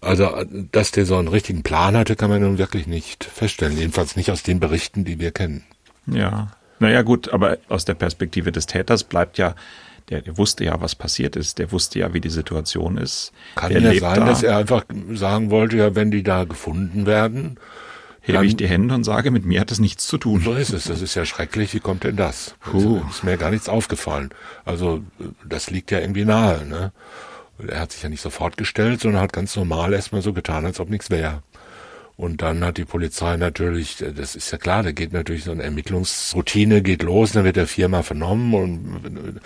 Also, 0.00 0.44
dass 0.70 0.92
der 0.92 1.04
so 1.04 1.16
einen 1.16 1.26
richtigen 1.26 1.64
Plan 1.64 1.96
hatte, 1.96 2.14
kann 2.14 2.30
man 2.30 2.40
nun 2.40 2.58
wirklich 2.58 2.86
nicht 2.86 3.24
feststellen. 3.24 3.76
Jedenfalls 3.76 4.14
nicht 4.14 4.30
aus 4.30 4.44
den 4.44 4.60
Berichten, 4.60 5.04
die 5.04 5.18
wir 5.18 5.32
kennen. 5.32 5.64
Ja. 6.06 6.52
Naja, 6.78 7.02
gut, 7.02 7.28
aber 7.28 7.58
aus 7.68 7.84
der 7.84 7.94
Perspektive 7.94 8.52
des 8.52 8.66
Täters 8.66 9.02
bleibt 9.02 9.36
ja, 9.38 9.56
der, 10.08 10.22
der 10.22 10.38
wusste 10.38 10.62
ja, 10.64 10.80
was 10.80 10.94
passiert 10.94 11.34
ist. 11.34 11.58
Der 11.58 11.72
wusste 11.72 11.98
ja, 11.98 12.14
wie 12.14 12.20
die 12.20 12.30
Situation 12.30 12.98
ist. 12.98 13.32
Kann 13.56 13.72
der 13.72 13.80
ja 13.80 13.98
sein, 13.98 14.20
da. 14.20 14.26
dass 14.26 14.44
er 14.44 14.58
einfach 14.58 14.84
sagen 15.12 15.50
wollte, 15.50 15.76
ja, 15.76 15.96
wenn 15.96 16.12
die 16.12 16.22
da 16.22 16.44
gefunden 16.44 17.04
werden, 17.04 17.58
hebe 18.28 18.46
ich 18.46 18.56
die 18.56 18.68
Hände 18.68 18.94
und 18.94 19.04
sage, 19.04 19.30
mit 19.30 19.44
mir 19.44 19.60
hat 19.60 19.70
es 19.70 19.78
nichts 19.78 20.06
zu 20.06 20.18
tun. 20.18 20.40
So 20.40 20.54
ist 20.54 20.72
es. 20.72 20.84
Das 20.84 21.00
ist 21.00 21.14
ja 21.14 21.24
schrecklich. 21.24 21.74
Wie 21.74 21.80
kommt 21.80 22.04
denn 22.04 22.16
das? 22.16 22.54
Puh. 22.60 23.02
ist 23.10 23.24
mir 23.24 23.36
gar 23.36 23.50
nichts 23.50 23.68
aufgefallen. 23.68 24.30
Also 24.64 25.02
das 25.44 25.70
liegt 25.70 25.90
ja 25.90 25.98
irgendwie 25.98 26.24
nahe. 26.24 26.64
Ne? 26.64 26.92
Er 27.66 27.80
hat 27.80 27.92
sich 27.92 28.02
ja 28.02 28.08
nicht 28.08 28.20
sofort 28.20 28.56
gestellt, 28.56 29.00
sondern 29.00 29.22
hat 29.22 29.32
ganz 29.32 29.56
normal 29.56 29.92
erstmal 29.92 30.22
so 30.22 30.32
getan, 30.32 30.64
als 30.64 30.78
ob 30.78 30.90
nichts 30.90 31.10
wäre. 31.10 31.42
Und 32.18 32.42
dann 32.42 32.64
hat 32.64 32.78
die 32.78 32.84
Polizei 32.84 33.36
natürlich, 33.36 33.98
das 34.16 34.34
ist 34.34 34.50
ja 34.50 34.58
klar, 34.58 34.82
da 34.82 34.90
geht 34.90 35.12
natürlich 35.12 35.44
so 35.44 35.52
eine 35.52 35.62
Ermittlungsroutine, 35.62 36.82
geht 36.82 37.04
los, 37.04 37.30
dann 37.30 37.44
wird 37.44 37.56
er 37.56 37.68
viermal 37.68 38.02
vernommen 38.02 38.54
und, 38.54 39.40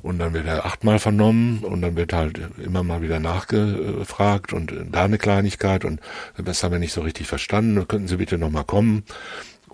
und 0.00 0.18
dann 0.18 0.32
wird 0.32 0.46
er 0.46 0.64
achtmal 0.64 0.98
vernommen 0.98 1.58
und 1.58 1.82
dann 1.82 1.96
wird 1.96 2.14
halt 2.14 2.40
immer 2.64 2.82
mal 2.82 3.02
wieder 3.02 3.20
nachgefragt 3.20 4.54
und 4.54 4.72
da 4.90 5.04
eine 5.04 5.18
Kleinigkeit 5.18 5.84
und 5.84 6.00
das 6.42 6.64
haben 6.64 6.72
wir 6.72 6.78
nicht 6.78 6.94
so 6.94 7.02
richtig 7.02 7.26
verstanden, 7.26 7.86
könnten 7.86 8.08
Sie 8.08 8.16
bitte 8.16 8.38
nochmal 8.38 8.64
kommen. 8.64 9.04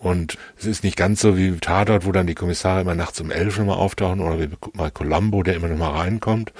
Und 0.00 0.38
es 0.58 0.64
ist 0.64 0.82
nicht 0.82 0.96
ganz 0.96 1.20
so 1.20 1.36
wie 1.36 1.58
Tatort, 1.58 2.06
wo 2.06 2.12
dann 2.12 2.26
die 2.26 2.34
Kommissare 2.34 2.80
immer 2.80 2.94
nachts 2.94 3.20
um 3.20 3.30
elf 3.30 3.58
nochmal 3.58 3.76
auftauchen 3.76 4.20
oder 4.20 4.40
wie 4.40 4.48
mal 4.72 4.90
Columbo, 4.90 5.42
der 5.42 5.56
immer 5.56 5.68
nochmal 5.68 5.92
reinkommt. 5.92 6.54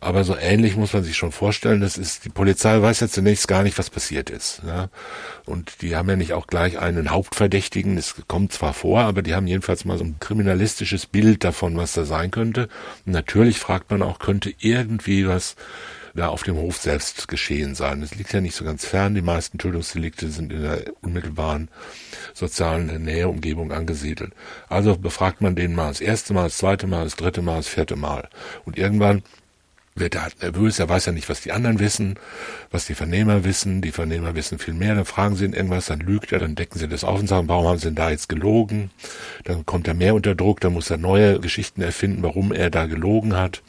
Aber 0.00 0.24
so 0.24 0.36
ähnlich 0.36 0.76
muss 0.76 0.92
man 0.92 1.04
sich 1.04 1.16
schon 1.16 1.30
vorstellen. 1.30 1.80
Das 1.80 1.96
ist, 1.96 2.24
die 2.24 2.28
Polizei 2.28 2.82
weiß 2.82 2.98
ja 2.98 3.06
zunächst 3.06 3.46
gar 3.46 3.62
nicht, 3.62 3.78
was 3.78 3.88
passiert 3.88 4.30
ist. 4.30 4.62
Ja? 4.66 4.88
Und 5.46 5.80
die 5.80 5.94
haben 5.94 6.08
ja 6.08 6.16
nicht 6.16 6.32
auch 6.32 6.48
gleich 6.48 6.80
einen 6.80 7.12
Hauptverdächtigen. 7.12 7.94
Das 7.94 8.16
kommt 8.26 8.52
zwar 8.52 8.72
vor, 8.72 9.02
aber 9.02 9.22
die 9.22 9.34
haben 9.34 9.46
jedenfalls 9.46 9.84
mal 9.84 9.96
so 9.96 10.02
ein 10.02 10.16
kriminalistisches 10.18 11.06
Bild 11.06 11.44
davon, 11.44 11.76
was 11.76 11.92
da 11.92 12.04
sein 12.04 12.32
könnte. 12.32 12.68
Und 13.06 13.12
natürlich 13.12 13.60
fragt 13.60 13.92
man 13.92 14.02
auch, 14.02 14.18
könnte 14.18 14.52
irgendwie 14.58 15.28
was 15.28 15.54
da 16.14 16.28
auf 16.28 16.42
dem 16.42 16.56
Hof 16.56 16.76
selbst 16.76 17.28
geschehen 17.28 17.74
sein. 17.74 18.02
Es 18.02 18.14
liegt 18.14 18.32
ja 18.32 18.40
nicht 18.40 18.54
so 18.54 18.64
ganz 18.64 18.84
fern. 18.84 19.14
Die 19.14 19.22
meisten 19.22 19.58
Tötungsdelikte 19.58 20.28
sind 20.28 20.52
in 20.52 20.62
der 20.62 20.84
unmittelbaren 21.00 21.68
sozialen 22.34 23.04
Nähe, 23.04 23.28
Umgebung 23.28 23.72
angesiedelt. 23.72 24.32
Also 24.68 24.96
befragt 24.96 25.40
man 25.40 25.54
den 25.54 25.74
mal 25.74 25.88
das 25.88 26.00
erste 26.00 26.34
Mal, 26.34 26.44
das 26.44 26.58
zweite 26.58 26.86
Mal, 26.86 27.04
das 27.04 27.16
dritte 27.16 27.42
Mal, 27.42 27.56
das 27.56 27.68
vierte 27.68 27.96
Mal. 27.96 28.28
Und 28.64 28.78
irgendwann 28.78 29.22
wird 29.94 30.14
er 30.14 30.22
halt 30.22 30.40
nervös, 30.40 30.78
er 30.78 30.88
weiß 30.88 31.06
ja 31.06 31.12
nicht, 31.12 31.28
was 31.28 31.42
die 31.42 31.52
anderen 31.52 31.78
wissen, 31.78 32.18
was 32.70 32.86
die 32.86 32.94
Vernehmer 32.94 33.44
wissen, 33.44 33.82
die 33.82 33.92
Vernehmer 33.92 34.34
wissen 34.34 34.58
viel 34.58 34.72
mehr, 34.72 34.94
dann 34.94 35.04
fragen 35.04 35.36
sie 35.36 35.44
ihn 35.44 35.52
irgendwas, 35.52 35.86
dann 35.86 36.00
lügt 36.00 36.32
er, 36.32 36.38
dann 36.38 36.54
decken 36.54 36.78
sie 36.78 36.88
das 36.88 37.04
auf 37.04 37.20
und 37.20 37.26
sagen, 37.26 37.48
warum 37.48 37.66
haben 37.66 37.78
sie 37.78 37.88
denn 37.88 37.96
da 37.96 38.10
jetzt 38.10 38.28
gelogen? 38.28 38.90
Dann 39.44 39.66
kommt 39.66 39.88
er 39.88 39.94
mehr 39.94 40.14
unter 40.14 40.34
Druck, 40.34 40.60
dann 40.60 40.72
muss 40.72 40.90
er 40.90 40.96
neue 40.96 41.40
Geschichten 41.40 41.82
erfinden, 41.82 42.22
warum 42.22 42.52
er 42.52 42.70
da 42.70 42.86
gelogen 42.86 43.36
hat. 43.36 43.62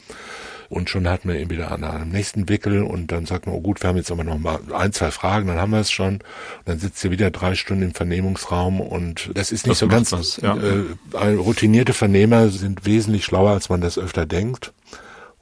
Und 0.68 0.90
schon 0.90 1.08
hat 1.08 1.24
man 1.24 1.36
ihn 1.36 1.50
wieder 1.50 1.70
an 1.70 1.84
einem 1.84 2.10
nächsten 2.10 2.48
Wickel 2.48 2.82
und 2.82 3.12
dann 3.12 3.26
sagt 3.26 3.46
man, 3.46 3.54
oh 3.54 3.60
gut, 3.60 3.82
wir 3.82 3.88
haben 3.88 3.96
jetzt 3.96 4.10
aber 4.10 4.24
noch 4.24 4.38
mal 4.38 4.60
ein, 4.72 4.92
zwei 4.92 5.10
Fragen, 5.10 5.48
dann 5.48 5.58
haben 5.58 5.72
wir 5.72 5.80
es 5.80 5.90
schon. 5.90 6.14
Und 6.14 6.22
dann 6.66 6.78
sitzt 6.78 7.04
er 7.04 7.10
wieder 7.10 7.30
drei 7.30 7.54
Stunden 7.54 7.82
im 7.84 7.94
Vernehmungsraum 7.94 8.80
und 8.80 9.30
das 9.34 9.52
ist 9.52 9.66
nicht 9.66 9.72
das 9.72 9.78
so 9.80 9.88
ganz, 9.88 10.12
was, 10.12 10.38
ja. 10.38 10.56
äh, 10.56 11.34
routinierte 11.34 11.92
Vernehmer 11.92 12.48
sind 12.48 12.86
wesentlich 12.86 13.24
schlauer, 13.24 13.50
als 13.50 13.68
man 13.68 13.80
das 13.80 13.98
öfter 13.98 14.26
denkt. 14.26 14.72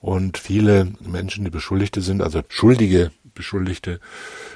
Und 0.00 0.36
viele 0.36 0.88
Menschen, 1.00 1.44
die 1.44 1.50
Beschuldigte 1.50 2.00
sind, 2.00 2.22
also 2.22 2.42
schuldige 2.48 3.12
Beschuldigte, 3.34 4.00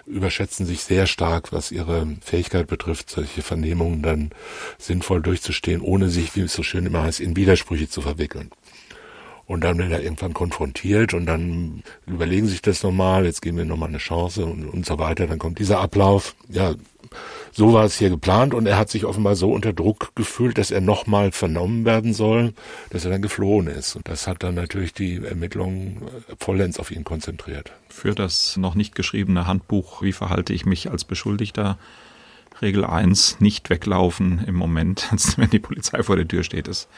überschätzen 0.05 0.67
sich 0.67 0.83
sehr 0.83 1.07
stark, 1.07 1.53
was 1.53 1.71
ihre 1.71 2.07
Fähigkeit 2.21 2.67
betrifft, 2.67 3.11
solche 3.11 3.43
Vernehmungen 3.43 4.03
dann 4.03 4.31
sinnvoll 4.79 5.23
durchzustehen, 5.23 5.81
ohne 5.81 6.09
sich, 6.09 6.35
wie 6.37 6.41
es 6.41 6.53
so 6.53 6.63
schön 6.63 6.85
immer 6.87 7.05
heißt, 7.05 7.21
in 7.21 7.37
Widersprüche 7.37 7.89
zu 7.89 8.03
verwickeln. 8.03 8.51
Und 9.47 9.63
dann 9.63 9.79
wird 9.79 9.93
er 9.93 10.03
irgendwann 10.03 10.35
konfrontiert 10.35 11.15
und 11.15 11.27
dann 11.27 11.85
überlegen 12.07 12.49
sich 12.49 12.63
das 12.63 12.83
nochmal, 12.83 13.25
jetzt 13.25 13.43
geben 13.43 13.59
wir 13.59 13.65
nochmal 13.65 13.91
eine 13.91 13.99
Chance 13.99 14.45
und, 14.45 14.67
und 14.67 14.85
so 14.85 14.99
weiter. 14.99 15.29
Dann 15.29 15.39
kommt 15.39 15.61
dieser 15.61 15.79
Ablauf. 15.79 16.35
Ja, 16.49 16.75
so 17.53 17.73
war 17.73 17.85
es 17.85 17.97
hier 17.97 18.11
geplant 18.11 18.55
und 18.55 18.67
er 18.67 18.77
hat 18.77 18.91
sich 18.91 19.05
offenbar 19.05 19.37
so 19.37 19.53
unter 19.53 19.73
Druck 19.73 20.11
gefühlt, 20.15 20.59
dass 20.59 20.71
er 20.71 20.81
nochmal 20.81 21.31
vernommen 21.31 21.85
werden 21.85 22.13
soll, 22.13 22.55
dass 22.91 23.05
er 23.05 23.13
dann 23.13 23.23
geflohen 23.23 23.69
ist. 23.69 23.95
Und 23.95 24.09
das 24.09 24.27
hat 24.27 24.43
dann 24.43 24.57
natürlich 24.57 24.93
die 24.93 25.25
Ermittlungen 25.25 26.03
äh, 26.29 26.35
vollends 26.39 26.81
auf 26.81 26.91
ihn 26.91 27.05
konzentriert. 27.05 27.73
Für 27.89 28.15
das 28.15 28.57
noch 28.57 28.75
nicht 28.75 28.95
geschriebene 28.95 29.47
Handbuch, 29.47 30.03
wie 30.03 30.13
verhalte 30.13 30.53
ich 30.53 30.67
mich 30.67 30.91
als 30.91 31.05
Beschuldigter? 31.05 31.79
Regel 32.63 32.85
1, 32.85 33.41
nicht 33.41 33.71
weglaufen 33.71 34.43
im 34.47 34.55
Moment, 34.55 35.09
wenn 35.37 35.51
die 35.51 35.59
Polizei 35.59 36.03
vor 36.03 36.17
der 36.17 36.27
Tür 36.27 36.43
steht, 36.43 36.69
ist 36.69 36.89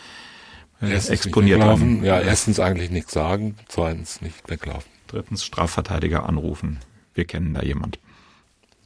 Erstens 0.81 1.11
exponiert 1.11 1.61
haben. 1.61 2.05
Ja, 2.05 2.21
erstens 2.21 2.61
eigentlich 2.61 2.91
nichts 2.91 3.13
sagen, 3.13 3.57
zweitens 3.69 4.21
nicht 4.21 4.49
weglaufen. 4.49 4.91
Drittens 5.09 5.45
Strafverteidiger 5.45 6.29
anrufen. 6.29 6.79
Wir 7.15 7.25
kennen 7.25 7.55
da 7.55 7.63
jemand. 7.63 7.99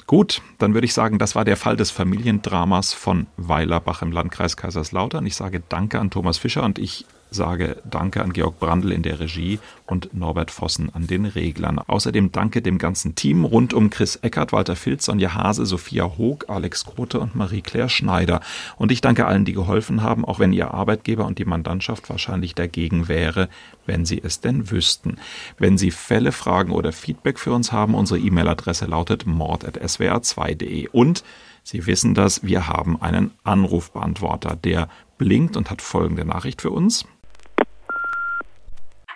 Gut, 0.07 0.43
dann 0.59 0.75
würde 0.75 0.85
ich 0.85 0.95
sagen, 0.95 1.19
das 1.19 1.35
war 1.35 1.45
der 1.45 1.57
Fall 1.57 1.77
des 1.77 1.91
Familiendramas 1.91 2.93
von 2.93 3.27
Weilerbach 3.37 4.03
im 4.03 4.13
Landkreis 4.13 4.57
Kaiserslautern. 4.57 5.27
Ich 5.27 5.37
sage 5.37 5.63
Danke 5.69 6.01
an 6.01 6.11
Thomas 6.11 6.39
Fischer 6.39 6.63
und 6.63 6.79
ich 6.79 7.07
sage 7.35 7.77
Danke 7.89 8.23
an 8.23 8.33
Georg 8.33 8.59
Brandl 8.59 8.93
in 8.93 9.03
der 9.03 9.21
Regie 9.21 9.59
und 9.87 10.15
Norbert 10.15 10.51
Vossen 10.51 10.91
an 10.95 11.07
den 11.07 11.27
Reglern. 11.27 11.79
Außerdem 11.79 12.33
danke 12.33 12.63
dem 12.63 12.79
ganzen 12.79 13.15
Team 13.15 13.45
rund 13.45 13.75
um 13.75 13.91
Chris 13.91 14.17
Eckert, 14.17 14.53
Walter 14.53 14.77
Filz, 14.77 15.05
Sonja 15.05 15.35
Hase, 15.35 15.67
Sophia 15.67 16.17
Hoog, 16.17 16.49
Alex 16.49 16.85
Grote 16.85 17.21
und 17.21 17.35
Marie-Claire 17.35 17.89
Schneider. 17.89 18.41
Und 18.77 18.93
ich 18.93 19.01
danke 19.01 19.27
allen, 19.27 19.45
die 19.45 19.53
geholfen 19.53 20.03
haben, 20.03 20.25
auch 20.25 20.39
wenn 20.39 20.53
ihr 20.53 20.73
Arbeitgeber 20.73 21.27
und 21.27 21.39
die 21.39 21.45
Mandantschaft 21.45 22.09
wahrscheinlich 22.11 22.55
dagegen 22.55 23.09
wäre, 23.09 23.49
wenn 23.87 24.05
sie 24.05 24.23
es 24.23 24.41
denn 24.41 24.71
wüssten. 24.71 25.17
Wenn 25.59 25.79
Sie 25.79 25.91
Fälle, 25.91 26.33
Fragen 26.33 26.73
oder 26.73 26.93
Feedback 26.93 27.39
für 27.39 27.53
uns 27.53 27.73
haben, 27.73 27.95
unsere 27.95 28.21
E-Mail-Adresse 28.21 28.87
lautet 28.87 29.27
mord.swr2.de 29.27 30.89
und 30.89 31.25
Sie 31.65 31.87
wissen 31.87 32.15
das, 32.15 32.43
wir 32.43 32.67
haben 32.67 33.01
einen 33.01 33.31
Anrufbeantworter, 33.45 34.57
der 34.57 34.89
blinkt 35.19 35.57
und 35.57 35.71
hat 35.71 35.81
folgende 35.81 36.25
Nachricht 36.25 36.63
für 36.63 36.71
uns. 36.71 37.07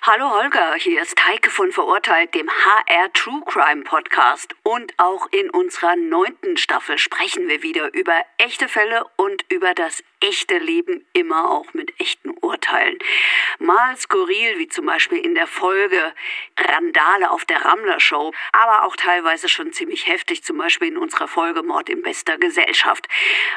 Hallo 0.08 0.30
Holger, 0.30 0.74
hier 0.78 1.02
ist 1.02 1.16
Heike 1.26 1.50
von 1.50 1.72
Verurteilt, 1.72 2.32
dem 2.36 2.48
HR 2.48 3.12
True 3.12 3.42
Crime 3.44 3.82
Podcast. 3.82 4.54
Und 4.62 4.94
auch 4.98 5.26
in 5.32 5.50
unserer 5.50 5.96
neunten 5.96 6.56
Staffel 6.56 6.96
sprechen 6.96 7.48
wir 7.48 7.64
wieder 7.64 7.92
über 7.92 8.14
echte 8.38 8.68
Fälle 8.68 9.04
und 9.16 9.44
über 9.48 9.74
das 9.74 10.04
echte 10.20 10.58
Leben 10.58 11.04
immer 11.12 11.50
auch 11.50 11.72
mit 11.74 11.98
echten 12.00 12.30
Urteilen. 12.40 12.98
Mal 13.58 13.96
skurril, 13.96 14.58
wie 14.58 14.68
zum 14.68 14.86
Beispiel 14.86 15.18
in 15.18 15.34
der 15.34 15.46
Folge 15.46 16.14
Randale 16.58 17.30
auf 17.30 17.44
der 17.44 17.64
Rammler 17.64 18.00
Show, 18.00 18.32
aber 18.52 18.84
auch 18.84 18.96
teilweise 18.96 19.48
schon 19.48 19.72
ziemlich 19.72 20.06
heftig, 20.06 20.42
zum 20.42 20.58
Beispiel 20.58 20.88
in 20.88 20.96
unserer 20.96 21.28
Folge 21.28 21.62
Mord 21.62 21.88
in 21.88 22.02
bester 22.02 22.38
Gesellschaft. 22.38 23.08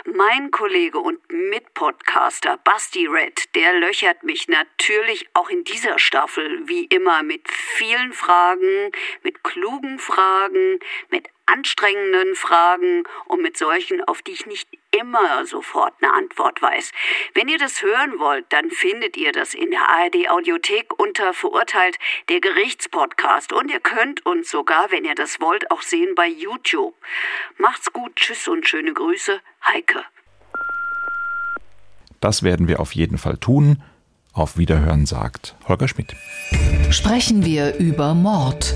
Mein 0.06 0.52
Kollege 0.52 1.00
und 1.00 1.20
Mitpodcaster 1.32 2.58
Basti 2.64 3.08
Red, 3.08 3.56
der 3.56 3.74
löchert 3.74 4.24
mich 4.24 4.48
natürlich 4.48 5.28
auch 5.34 5.50
in 5.50 5.64
dieser 5.64 6.00
Staffel 6.00 6.68
wie 6.68 6.86
immer 6.86 7.24
mit 7.24 7.50
vielen 7.50 8.14
Fragen, 8.14 8.92
mit 9.24 9.44
klugen 9.44 10.00
Fragen, 10.00 10.80
mit 11.10 11.28
anstrengenden 11.54 12.36
Fragen 12.36 13.04
und 13.26 13.42
mit 13.42 13.58
solchen, 13.58 14.04
auf 14.04 14.22
die 14.22 14.32
ich 14.32 14.46
nicht 14.46 14.68
immer 14.98 15.46
sofort 15.46 15.94
eine 16.02 16.14
Antwort 16.14 16.62
weiß. 16.62 16.92
Wenn 17.34 17.48
ihr 17.48 17.58
das 17.58 17.82
hören 17.82 18.20
wollt, 18.20 18.46
dann 18.50 18.70
findet 18.70 19.18
ihr 19.18 19.32
das 19.32 19.54
in 19.54 19.72
der 19.72 19.88
ARD 19.88 20.30
Audiothek 20.30 20.98
unter 20.98 21.34
Verurteilt 21.34 21.98
der 22.30 22.42
Gerichtspodcast 22.42 23.54
und 23.54 23.70
ihr 23.72 23.80
könnt 23.80 24.26
uns 24.26 24.50
sogar, 24.50 24.92
wenn 24.92 25.06
ihr 25.06 25.16
das 25.16 25.40
wollt, 25.40 25.70
auch 25.72 25.82
sehen 25.82 26.16
bei 26.16 26.28
YouTube. 26.28 26.96
Macht's 27.58 27.92
gut, 27.94 28.16
tschüss 28.16 28.48
und 28.48 28.68
schöne 28.68 28.94
Grüße, 28.94 29.40
Heike. 29.66 30.04
Das 32.20 32.44
werden 32.44 32.68
wir 32.68 32.80
auf 32.80 32.94
jeden 32.94 33.18
Fall 33.18 33.38
tun. 33.38 33.82
Auf 34.34 34.58
Wiederhören 34.58 35.06
sagt 35.06 35.56
Holger 35.68 35.88
Schmidt. 35.88 36.16
Sprechen 36.92 37.46
wir 37.46 37.76
über 37.78 38.14
Mord. 38.14 38.76